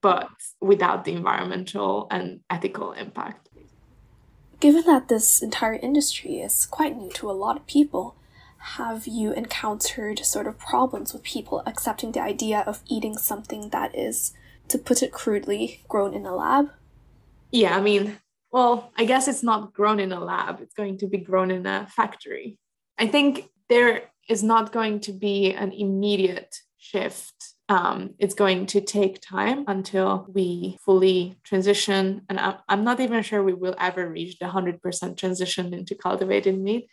but 0.00 0.28
without 0.60 1.04
the 1.04 1.12
environmental 1.12 2.06
and 2.10 2.40
ethical 2.50 2.92
impact. 2.92 3.48
Given 4.60 4.84
that 4.86 5.08
this 5.08 5.40
entire 5.40 5.74
industry 5.74 6.40
is 6.40 6.66
quite 6.66 6.96
new 6.96 7.10
to 7.12 7.30
a 7.30 7.32
lot 7.32 7.56
of 7.56 7.66
people, 7.66 8.16
have 8.58 9.06
you 9.06 9.32
encountered 9.32 10.24
sort 10.24 10.48
of 10.48 10.58
problems 10.58 11.12
with 11.12 11.22
people 11.22 11.62
accepting 11.64 12.12
the 12.12 12.20
idea 12.20 12.64
of 12.66 12.82
eating 12.88 13.16
something 13.16 13.70
that 13.70 13.96
is, 13.96 14.32
to 14.66 14.78
put 14.78 15.02
it 15.02 15.12
crudely, 15.12 15.82
grown 15.88 16.12
in 16.12 16.26
a 16.26 16.34
lab? 16.34 16.70
Yeah, 17.52 17.76
I 17.76 17.80
mean, 17.80 18.18
well, 18.50 18.90
I 18.96 19.04
guess 19.04 19.28
it's 19.28 19.44
not 19.44 19.72
grown 19.72 20.00
in 20.00 20.12
a 20.12 20.20
lab, 20.20 20.60
it's 20.60 20.74
going 20.74 20.98
to 20.98 21.06
be 21.06 21.18
grown 21.18 21.50
in 21.50 21.64
a 21.66 21.86
factory. 21.86 22.58
I 22.98 23.06
think 23.06 23.48
there 23.68 24.10
is 24.28 24.42
not 24.42 24.72
going 24.72 25.00
to 25.00 25.12
be 25.12 25.52
an 25.52 25.72
immediate 25.72 26.56
shift. 26.76 27.34
Um, 27.68 28.14
it's 28.18 28.34
going 28.34 28.66
to 28.66 28.80
take 28.80 29.20
time 29.20 29.64
until 29.66 30.26
we 30.32 30.78
fully 30.84 31.38
transition. 31.44 32.22
And 32.28 32.38
I'm 32.68 32.84
not 32.84 33.00
even 33.00 33.22
sure 33.22 33.42
we 33.42 33.52
will 33.52 33.74
ever 33.78 34.08
reach 34.08 34.38
the 34.38 34.46
100% 34.46 35.16
transition 35.16 35.74
into 35.74 35.94
cultivated 35.94 36.58
meat. 36.58 36.88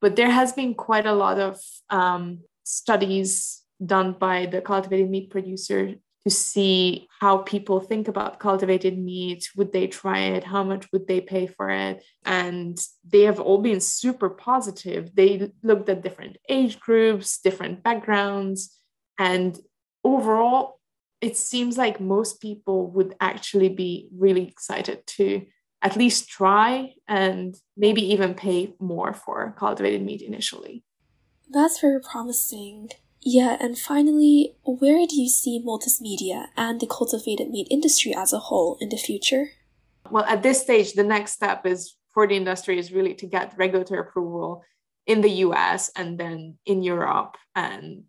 But 0.00 0.16
there 0.16 0.30
has 0.30 0.52
been 0.52 0.74
quite 0.74 1.06
a 1.06 1.14
lot 1.14 1.38
of 1.40 1.58
um, 1.88 2.40
studies 2.64 3.62
done 3.84 4.12
by 4.12 4.46
the 4.46 4.60
cultivated 4.60 5.08
meat 5.10 5.30
producer 5.30 5.94
to 6.24 6.30
see 6.30 7.08
how 7.20 7.38
people 7.38 7.80
think 7.80 8.08
about 8.08 8.38
cultivated 8.38 8.98
meat. 8.98 9.48
Would 9.56 9.72
they 9.72 9.86
try 9.86 10.18
it? 10.20 10.44
How 10.44 10.62
much 10.62 10.86
would 10.92 11.06
they 11.06 11.20
pay 11.20 11.46
for 11.46 11.70
it? 11.70 12.04
And 12.24 12.78
they 13.04 13.22
have 13.22 13.40
all 13.40 13.58
been 13.58 13.80
super 13.80 14.28
positive. 14.28 15.14
They 15.14 15.50
looked 15.62 15.88
at 15.88 16.02
different 16.02 16.36
age 16.48 16.78
groups, 16.78 17.40
different 17.40 17.82
backgrounds. 17.82 18.76
And 19.18 19.58
overall, 20.04 20.78
it 21.20 21.36
seems 21.36 21.78
like 21.78 22.00
most 22.00 22.40
people 22.40 22.90
would 22.90 23.14
actually 23.20 23.68
be 23.68 24.08
really 24.16 24.46
excited 24.46 25.06
to 25.06 25.46
at 25.82 25.96
least 25.96 26.28
try 26.28 26.92
and 27.08 27.56
maybe 27.76 28.12
even 28.12 28.34
pay 28.34 28.74
more 28.78 29.14
for 29.14 29.54
cultivated 29.58 30.02
meat 30.02 30.20
initially. 30.20 30.84
That's 31.48 31.80
very 31.80 32.00
promising. 32.00 32.90
Yeah, 33.22 33.56
and 33.60 33.78
finally, 33.78 34.54
where 34.64 35.06
do 35.06 35.20
you 35.20 35.28
see 35.28 35.62
Multus 35.64 36.00
Media 36.00 36.48
and 36.56 36.80
the 36.80 36.86
cultivated 36.86 37.50
meat 37.50 37.68
industry 37.70 38.14
as 38.14 38.32
a 38.32 38.38
whole 38.38 38.78
in 38.80 38.88
the 38.88 38.96
future? 38.96 39.50
Well, 40.10 40.24
at 40.24 40.42
this 40.42 40.62
stage, 40.62 40.94
the 40.94 41.04
next 41.04 41.32
step 41.32 41.66
is 41.66 41.96
for 42.12 42.26
the 42.26 42.36
industry 42.36 42.78
is 42.78 42.92
really 42.92 43.14
to 43.14 43.26
get 43.26 43.56
regulatory 43.56 44.00
approval 44.00 44.64
in 45.06 45.20
the 45.20 45.30
US 45.46 45.90
and 45.96 46.18
then 46.18 46.58
in 46.66 46.82
Europe 46.82 47.36
and 47.54 48.04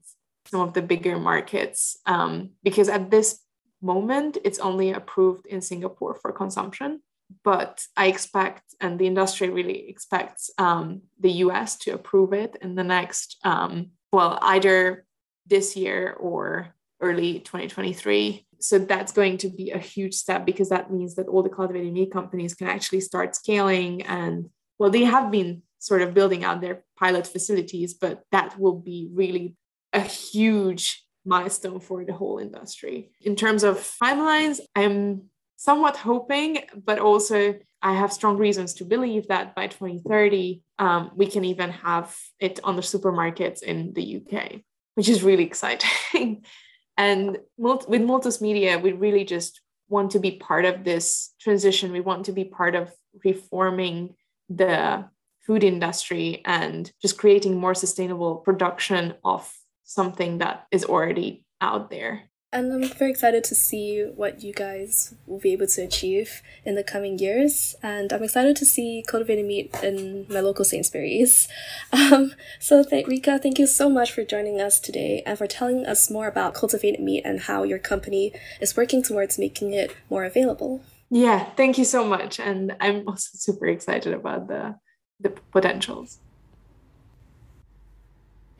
some 0.45 0.61
of 0.61 0.73
the 0.73 0.81
bigger 0.81 1.19
markets. 1.19 1.97
Um, 2.05 2.51
because 2.63 2.89
at 2.89 3.11
this 3.11 3.39
moment, 3.81 4.37
it's 4.43 4.59
only 4.59 4.91
approved 4.91 5.45
in 5.45 5.61
Singapore 5.61 6.15
for 6.15 6.31
consumption. 6.31 7.01
But 7.43 7.85
I 7.95 8.07
expect, 8.07 8.63
and 8.81 8.99
the 8.99 9.07
industry 9.07 9.49
really 9.49 9.89
expects 9.89 10.49
um, 10.57 11.01
the 11.19 11.31
US 11.45 11.77
to 11.77 11.91
approve 11.91 12.33
it 12.33 12.57
in 12.61 12.75
the 12.75 12.83
next 12.83 13.37
um, 13.43 13.91
well, 14.11 14.37
either 14.41 15.05
this 15.47 15.75
year 15.75 16.15
or 16.19 16.73
early 17.01 17.39
2023. 17.39 18.45
So 18.59 18.77
that's 18.77 19.11
going 19.11 19.37
to 19.39 19.49
be 19.49 19.71
a 19.71 19.79
huge 19.79 20.13
step 20.13 20.45
because 20.45 20.69
that 20.69 20.91
means 20.91 21.15
that 21.15 21.27
all 21.27 21.41
the 21.41 21.49
cultivated 21.49 21.91
meat 21.91 22.11
companies 22.11 22.53
can 22.53 22.67
actually 22.67 23.01
start 23.01 23.35
scaling. 23.35 24.03
And 24.03 24.49
well, 24.77 24.91
they 24.91 25.03
have 25.03 25.31
been 25.31 25.63
sort 25.79 26.03
of 26.03 26.13
building 26.13 26.43
out 26.43 26.61
their 26.61 26.83
pilot 26.97 27.25
facilities, 27.25 27.95
but 27.95 28.21
that 28.31 28.59
will 28.59 28.77
be 28.77 29.09
really 29.13 29.55
a 29.93 30.01
huge 30.01 31.03
milestone 31.25 31.79
for 31.79 32.05
the 32.05 32.13
whole 32.13 32.37
industry. 32.37 33.11
In 33.21 33.35
terms 33.35 33.63
of 33.63 33.77
timelines, 34.01 34.59
I'm 34.75 35.30
somewhat 35.61 35.95
hoping, 35.95 36.57
but 36.85 36.97
also 36.97 37.53
I 37.83 37.93
have 37.93 38.11
strong 38.11 38.37
reasons 38.37 38.73
to 38.75 38.83
believe 38.83 39.27
that 39.27 39.53
by 39.53 39.67
2030, 39.67 40.63
um, 40.79 41.11
we 41.15 41.27
can 41.27 41.45
even 41.45 41.69
have 41.69 42.17
it 42.39 42.59
on 42.63 42.75
the 42.75 42.81
supermarkets 42.81 43.61
in 43.61 43.93
the 43.93 44.17
UK, 44.17 44.61
which 44.95 45.07
is 45.07 45.21
really 45.21 45.43
exciting. 45.43 46.43
and 46.97 47.37
with 47.57 48.01
Multus 48.01 48.41
Media, 48.41 48.79
we 48.79 48.91
really 48.93 49.23
just 49.23 49.61
want 49.87 50.09
to 50.11 50.19
be 50.19 50.31
part 50.31 50.65
of 50.65 50.83
this 50.83 51.35
transition. 51.39 51.91
We 51.91 51.99
want 51.99 52.25
to 52.25 52.31
be 52.31 52.45
part 52.45 52.73
of 52.73 52.91
reforming 53.23 54.15
the 54.49 55.05
food 55.45 55.63
industry 55.63 56.41
and 56.43 56.91
just 57.03 57.19
creating 57.19 57.55
more 57.55 57.75
sustainable 57.75 58.37
production 58.37 59.13
of 59.23 59.47
something 59.83 60.39
that 60.39 60.65
is 60.71 60.85
already 60.85 61.45
out 61.61 61.91
there. 61.91 62.30
And 62.53 62.73
I'm 62.73 62.83
very 62.83 63.11
excited 63.11 63.45
to 63.45 63.55
see 63.55 64.01
what 64.01 64.43
you 64.43 64.51
guys 64.51 65.15
will 65.25 65.39
be 65.39 65.53
able 65.53 65.67
to 65.67 65.83
achieve 65.83 66.41
in 66.65 66.75
the 66.75 66.83
coming 66.83 67.17
years. 67.17 67.75
And 67.81 68.11
I'm 68.11 68.23
excited 68.23 68.57
to 68.57 68.65
see 68.65 69.05
cultivated 69.07 69.45
meat 69.45 69.73
in 69.81 70.25
my 70.29 70.41
local 70.41 70.65
Sainsbury's. 70.65 71.47
Um, 71.93 72.33
so, 72.59 72.83
th- 72.83 73.07
Reka, 73.07 73.39
thank 73.39 73.59
you 73.59 73.67
so 73.67 73.89
much 73.89 74.11
for 74.11 74.23
joining 74.23 74.59
us 74.59 74.79
today 74.79 75.23
and 75.25 75.37
for 75.37 75.47
telling 75.47 75.85
us 75.85 76.09
more 76.09 76.27
about 76.27 76.53
cultivated 76.53 76.99
meat 76.99 77.21
and 77.25 77.41
how 77.41 77.63
your 77.63 77.79
company 77.79 78.33
is 78.59 78.75
working 78.75 79.03
towards 79.03 79.37
making 79.37 79.73
it 79.73 79.95
more 80.09 80.25
available. 80.25 80.81
Yeah, 81.09 81.45
thank 81.55 81.77
you 81.77 81.85
so 81.85 82.03
much. 82.05 82.39
And 82.39 82.75
I'm 82.79 83.07
also 83.07 83.29
super 83.33 83.67
excited 83.67 84.13
about 84.13 84.47
the, 84.47 84.75
the 85.19 85.29
potentials. 85.51 86.19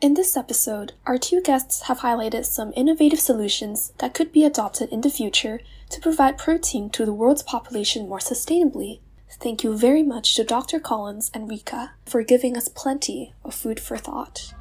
In 0.02 0.14
this 0.14 0.36
episode, 0.36 0.94
our 1.06 1.16
two 1.16 1.40
guests 1.40 1.82
have 1.82 2.00
highlighted 2.00 2.44
some 2.44 2.72
innovative 2.74 3.20
solutions 3.20 3.92
that 3.98 4.14
could 4.14 4.32
be 4.32 4.42
adopted 4.42 4.88
in 4.88 5.02
the 5.02 5.08
future 5.08 5.60
to 5.90 6.00
provide 6.00 6.36
protein 6.36 6.90
to 6.90 7.06
the 7.06 7.12
world's 7.12 7.44
population 7.44 8.08
more 8.08 8.18
sustainably. 8.18 8.98
Thank 9.30 9.62
you 9.62 9.78
very 9.78 10.02
much 10.02 10.34
to 10.34 10.42
Dr. 10.42 10.80
Collins 10.80 11.30
and 11.32 11.48
Reka 11.48 11.92
for 12.04 12.24
giving 12.24 12.56
us 12.56 12.66
plenty 12.66 13.32
of 13.44 13.54
food 13.54 13.78
for 13.78 13.96
thought. 13.96 14.52